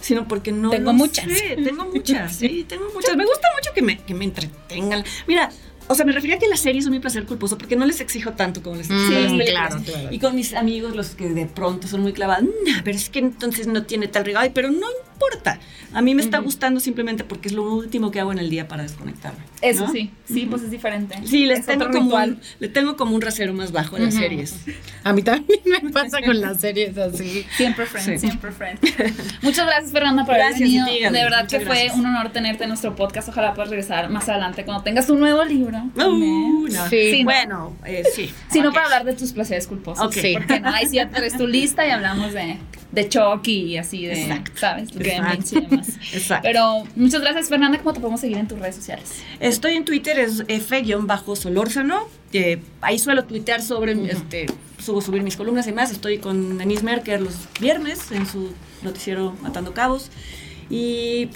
sino 0.02 0.28
porque 0.28 0.52
no. 0.52 0.70
Tengo 0.70 0.92
lo 0.92 0.94
muchas. 0.94 1.26
sé. 1.26 1.56
Tengo 1.64 1.86
muchas, 1.94 2.36
sí, 2.36 2.66
tengo 2.68 2.86
muchas. 2.94 3.16
Me 3.16 3.26
gusta 3.26 3.48
mucho 3.58 3.72
que 3.74 3.82
me, 3.82 3.98
que 4.00 4.14
me 4.14 4.26
entretengan. 4.26 5.04
Mira. 5.28 5.50
O 5.88 5.96
sea, 5.96 6.06
me 6.06 6.14
refería 6.14 6.38
a 6.38 6.40
que 6.40 6.48
las 6.48 6.62
series 6.62 6.86
son 6.86 6.94
mi 6.94 7.00
placer 7.02 7.26
culposo 7.26 7.58
porque 7.58 7.76
no 7.76 7.86
les 7.86 8.00
exijo 8.00 8.32
tanto 8.32 8.62
como 8.64 8.78
les 8.78 8.90
exijo 8.90 9.10
Mm, 9.10 9.14
las 9.14 9.32
películas. 9.34 9.68
claro, 9.70 9.84
claro. 9.84 10.08
Y 10.14 10.20
con 10.20 10.36
mis 10.36 10.54
amigos, 10.54 10.96
los 10.96 11.10
que 11.16 11.28
de 11.28 11.48
pronto 11.48 11.88
son 11.88 12.02
muy 12.02 12.14
clavados, 12.14 12.46
"No, 12.46 12.82
pero 12.86 12.96
es 12.96 13.10
que 13.10 13.20
entonces 13.20 13.68
no 13.68 13.84
tiene 13.84 14.08
tal 14.08 14.24
regalo, 14.24 14.44
Ay, 14.46 14.52
pero 14.54 14.70
no 14.72 14.88
importa. 15.22 15.60
A 15.94 16.02
mí 16.02 16.16
me 16.16 16.22
está 16.22 16.38
gustando 16.40 16.80
simplemente 16.80 17.24
porque 17.26 17.50
es 17.50 17.54
lo 17.54 17.64
último 17.74 18.12
que 18.12 18.20
hago 18.22 18.32
en 18.32 18.40
el 18.40 18.50
día 18.50 18.68
para 18.68 18.84
desconectarme. 18.84 19.40
Eso 19.62 19.88
¿no? 19.88 19.92
sí, 19.92 20.10
sí, 20.26 20.48
pues 20.50 20.62
es 20.64 20.72
diferente. 20.72 21.16
Sí, 21.26 21.46
les 21.46 21.60
Es 21.60 21.66
tengo 21.66 21.86
otro 21.86 22.00
como 22.00 22.16
un, 22.16 22.40
le 22.60 22.70
tengo 22.70 22.96
como 22.96 23.14
un 23.14 23.22
rasero 23.22 23.54
más 23.54 23.72
bajo 23.74 23.98
en 23.98 24.06
las 24.06 24.14
Ujú. 24.14 24.24
series. 24.24 24.56
A 25.04 25.12
mí 25.12 25.22
también 25.22 25.60
me 25.84 25.90
pasa 25.92 26.20
con 26.26 26.40
las 26.40 26.62
series 26.62 26.98
así. 26.98 27.46
Siempre 27.58 27.86
friends, 27.86 28.22
Sí. 28.22 28.28
siempre 28.28 28.52
friends. 28.52 28.80
Muchas 29.42 29.66
gracias, 29.66 29.92
Fernanda, 29.92 30.24
por 30.26 30.36
Gracias 30.36 30.56
haber 30.62 30.68
venido. 30.70 30.86
a 30.86 30.88
Gaby. 31.10 31.18
de 31.18 31.24
verdad 31.24 31.48
que 31.48 31.58
fue 31.60 31.76
gracias. 31.76 31.96
un 31.98 32.06
honor 32.06 32.32
tenerte 32.32 32.64
en 32.64 32.70
nuestro 32.70 32.96
podcast. 32.96 33.28
Ojalá 33.30 33.54
puedas 33.54 33.70
regresar 33.70 34.10
más 34.10 34.30
adelante 34.30 34.64
cuando 34.64 34.84
tengas 34.84 35.10
un 35.10 35.20
nuevo 35.20 35.44
libro. 35.44 35.78
Uh, 35.96 36.68
no. 36.70 36.90
Sí. 36.90 37.12
Sí, 37.12 37.24
Bueno, 37.26 37.76
eh, 37.86 38.04
sí. 38.16 38.32
Si 38.50 38.62
no, 38.62 38.70
Ok. 38.70 38.76
para 38.76 38.86
hablar 38.86 39.04
de 39.04 39.14
tus 39.14 39.34
placeres 39.34 39.68
culposos. 39.68 40.06
Ok. 40.06 40.14
Sí. 40.14 40.34
Porque 40.38 40.60
no, 40.62 40.70
ahí 40.70 40.86
sí 40.88 40.96
ya 40.96 41.10
traes 41.10 41.36
tu 41.38 41.48
lista 41.48 41.86
y 41.86 41.92
hablamos 41.92 42.32
de, 42.34 42.58
de 42.92 43.08
Chucky 43.08 43.64
y 43.66 43.78
así 43.78 44.06
de, 44.06 44.22
Exacto. 44.22 44.52
¿sabes? 44.56 44.90
Exacto. 44.96 45.58
Y 45.58 45.62
demás. 45.62 45.88
Exacto. 46.14 46.44
Pero 46.44 46.84
muchas 46.96 47.22
gracias, 47.22 47.50
Fernanda. 47.50 47.78
¿Cómo 47.78 47.94
te 47.94 48.00
podemos 48.00 48.20
seguir 48.22 48.38
en 48.38 48.48
tus 48.48 48.60
redes 48.60 48.76
sociales? 48.76 49.22
Estoy 49.40 49.74
en 49.74 49.86
Twitter, 49.86 50.20
es 50.20 50.44
F-Solórzano. 50.48 52.08
que 52.32 52.62
ahí 52.82 53.00
suelo 53.00 53.24
tuitear 53.26 53.62
sobre, 53.62 53.94
este, 54.12 54.48
subo 54.80 55.02
subir 55.02 55.24
mis 55.24 55.38
columnas 55.38 55.68
y 55.68 55.72
más. 55.72 55.92
Estoy 55.92 56.18
con 56.18 56.58
Denise 56.58 56.84
Merker 56.84 57.22
los 57.22 57.36
viernes 57.60 58.12
en 58.12 58.26
su 58.26 58.52
noticiero 58.84 59.36
Matando 59.42 59.74
Cabos. 59.74 60.10
Y 60.70 61.30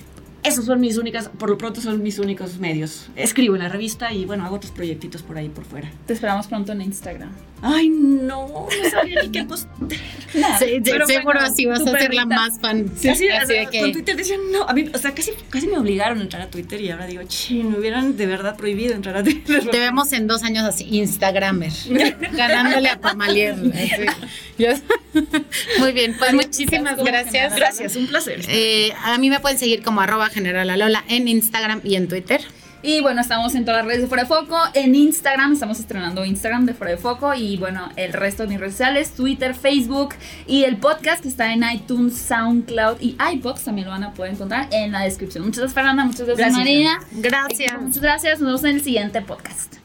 esos 0.43 0.65
son 0.65 0.79
mis 0.79 0.97
únicas, 0.97 1.29
por 1.29 1.49
lo 1.49 1.57
pronto 1.57 1.81
son 1.81 2.03
mis 2.03 2.19
únicos 2.19 2.59
medios. 2.59 3.07
Escribo 3.15 3.55
en 3.55 3.63
la 3.63 3.69
revista 3.69 4.13
y 4.13 4.25
bueno, 4.25 4.45
hago 4.45 4.57
otros 4.57 4.71
proyectitos 4.71 5.23
por 5.23 5.37
ahí 5.37 5.49
por 5.49 5.65
fuera. 5.65 5.91
Te 6.05 6.13
esperamos 6.13 6.47
pronto 6.47 6.71
en 6.71 6.81
Instagram. 6.81 7.31
Ay, 7.67 7.89
no, 7.89 8.47
no 8.47 8.89
sabía 8.91 9.23
ni 9.23 9.29
qué 9.29 9.43
post. 9.49 9.67
Sí, 10.31 10.39
sí, 10.59 10.81
Pero 10.83 11.07
seguro 11.07 11.39
bueno, 11.39 11.39
así 11.41 11.65
vas 11.65 11.81
a 11.81 11.97
ser 11.97 12.13
la 12.13 12.25
más 12.25 12.59
fan. 12.59 12.91
Sí, 12.95 13.15
sí, 13.15 13.27
así 13.29 13.53
de 13.53 13.79
con 13.79 13.91
Twitter 13.91 14.15
decían 14.15 14.39
no, 14.51 14.63
a 14.63 14.73
mí, 14.73 14.89
o 14.93 14.97
sea, 14.99 15.15
casi, 15.15 15.31
casi 15.49 15.67
me 15.67 15.77
obligaron 15.77 16.19
a 16.19 16.21
entrar 16.21 16.43
a 16.43 16.49
Twitter 16.49 16.79
y 16.81 16.91
ahora 16.91 17.07
digo, 17.07 17.23
che, 17.27 17.55
me 17.55 17.79
hubieran 17.79 18.17
de 18.17 18.25
verdad 18.27 18.55
prohibido 18.55 18.93
entrar 18.93 19.17
a 19.17 19.23
Twitter. 19.23 19.67
te 19.67 19.79
vemos 19.79 20.13
en 20.13 20.27
dos 20.27 20.43
años 20.43 20.63
así, 20.63 20.85
Instagramer, 20.91 21.71
ganándole 22.33 22.89
a 22.89 22.99
Pamalier. 22.99 23.55
así. 23.55 24.83
Muy 25.79 25.91
bien, 25.93 26.15
pues 26.19 26.33
muchísimas 26.33 26.97
gracias. 26.97 27.55
Gracias, 27.55 27.95
un 27.95 28.07
placer. 28.07 28.41
Eh, 28.47 28.93
a 29.03 29.17
mí 29.17 29.29
me 29.29 29.39
pueden 29.39 29.57
seguir 29.57 29.81
como 29.81 30.01
arroba 30.01 30.29
general 30.29 30.69
Alola 30.69 31.03
en 31.07 31.27
Instagram 31.27 31.81
y 31.83 31.95
en 31.95 32.07
Twitter. 32.07 32.41
Y 32.85 33.01
bueno, 33.01 33.21
estamos 33.21 33.55
en 33.55 33.65
todas 33.65 33.79
las 33.79 33.87
redes 33.87 34.03
de 34.03 34.07
Fuera 34.07 34.23
de 34.23 34.29
Foco. 34.29 34.59
En 34.75 34.93
Instagram, 34.93 35.53
estamos 35.53 35.79
estrenando 35.79 36.23
Instagram 36.23 36.67
de 36.67 36.75
Fuera 36.75 36.91
de 36.91 36.97
Foco. 36.97 37.33
Y 37.33 37.57
bueno, 37.57 37.89
el 37.95 38.13
resto 38.13 38.43
de 38.43 38.49
mis 38.49 38.59
redes 38.59 38.73
sociales, 38.73 39.15
Twitter, 39.15 39.55
Facebook 39.55 40.13
y 40.45 40.65
el 40.65 40.77
podcast 40.77 41.23
que 41.23 41.29
está 41.29 41.51
en 41.51 41.63
iTunes, 41.63 42.15
SoundCloud 42.15 43.01
y 43.01 43.17
iPods 43.33 43.63
también 43.63 43.87
lo 43.87 43.91
van 43.91 44.03
a 44.03 44.13
poder 44.13 44.33
encontrar 44.33 44.67
en 44.71 44.91
la 44.91 45.01
descripción. 45.01 45.45
Muchas 45.45 45.61
gracias, 45.61 45.73
Fernanda. 45.73 46.05
Muchas 46.05 46.27
gracias. 46.27 46.51
María. 46.53 46.99
Gracias. 47.13 47.81
Muchas 47.81 48.01
gracias. 48.03 48.39
Nos 48.39 48.61
vemos 48.61 48.63
en 48.65 48.75
el 48.75 48.81
siguiente 48.83 49.21
podcast. 49.23 49.77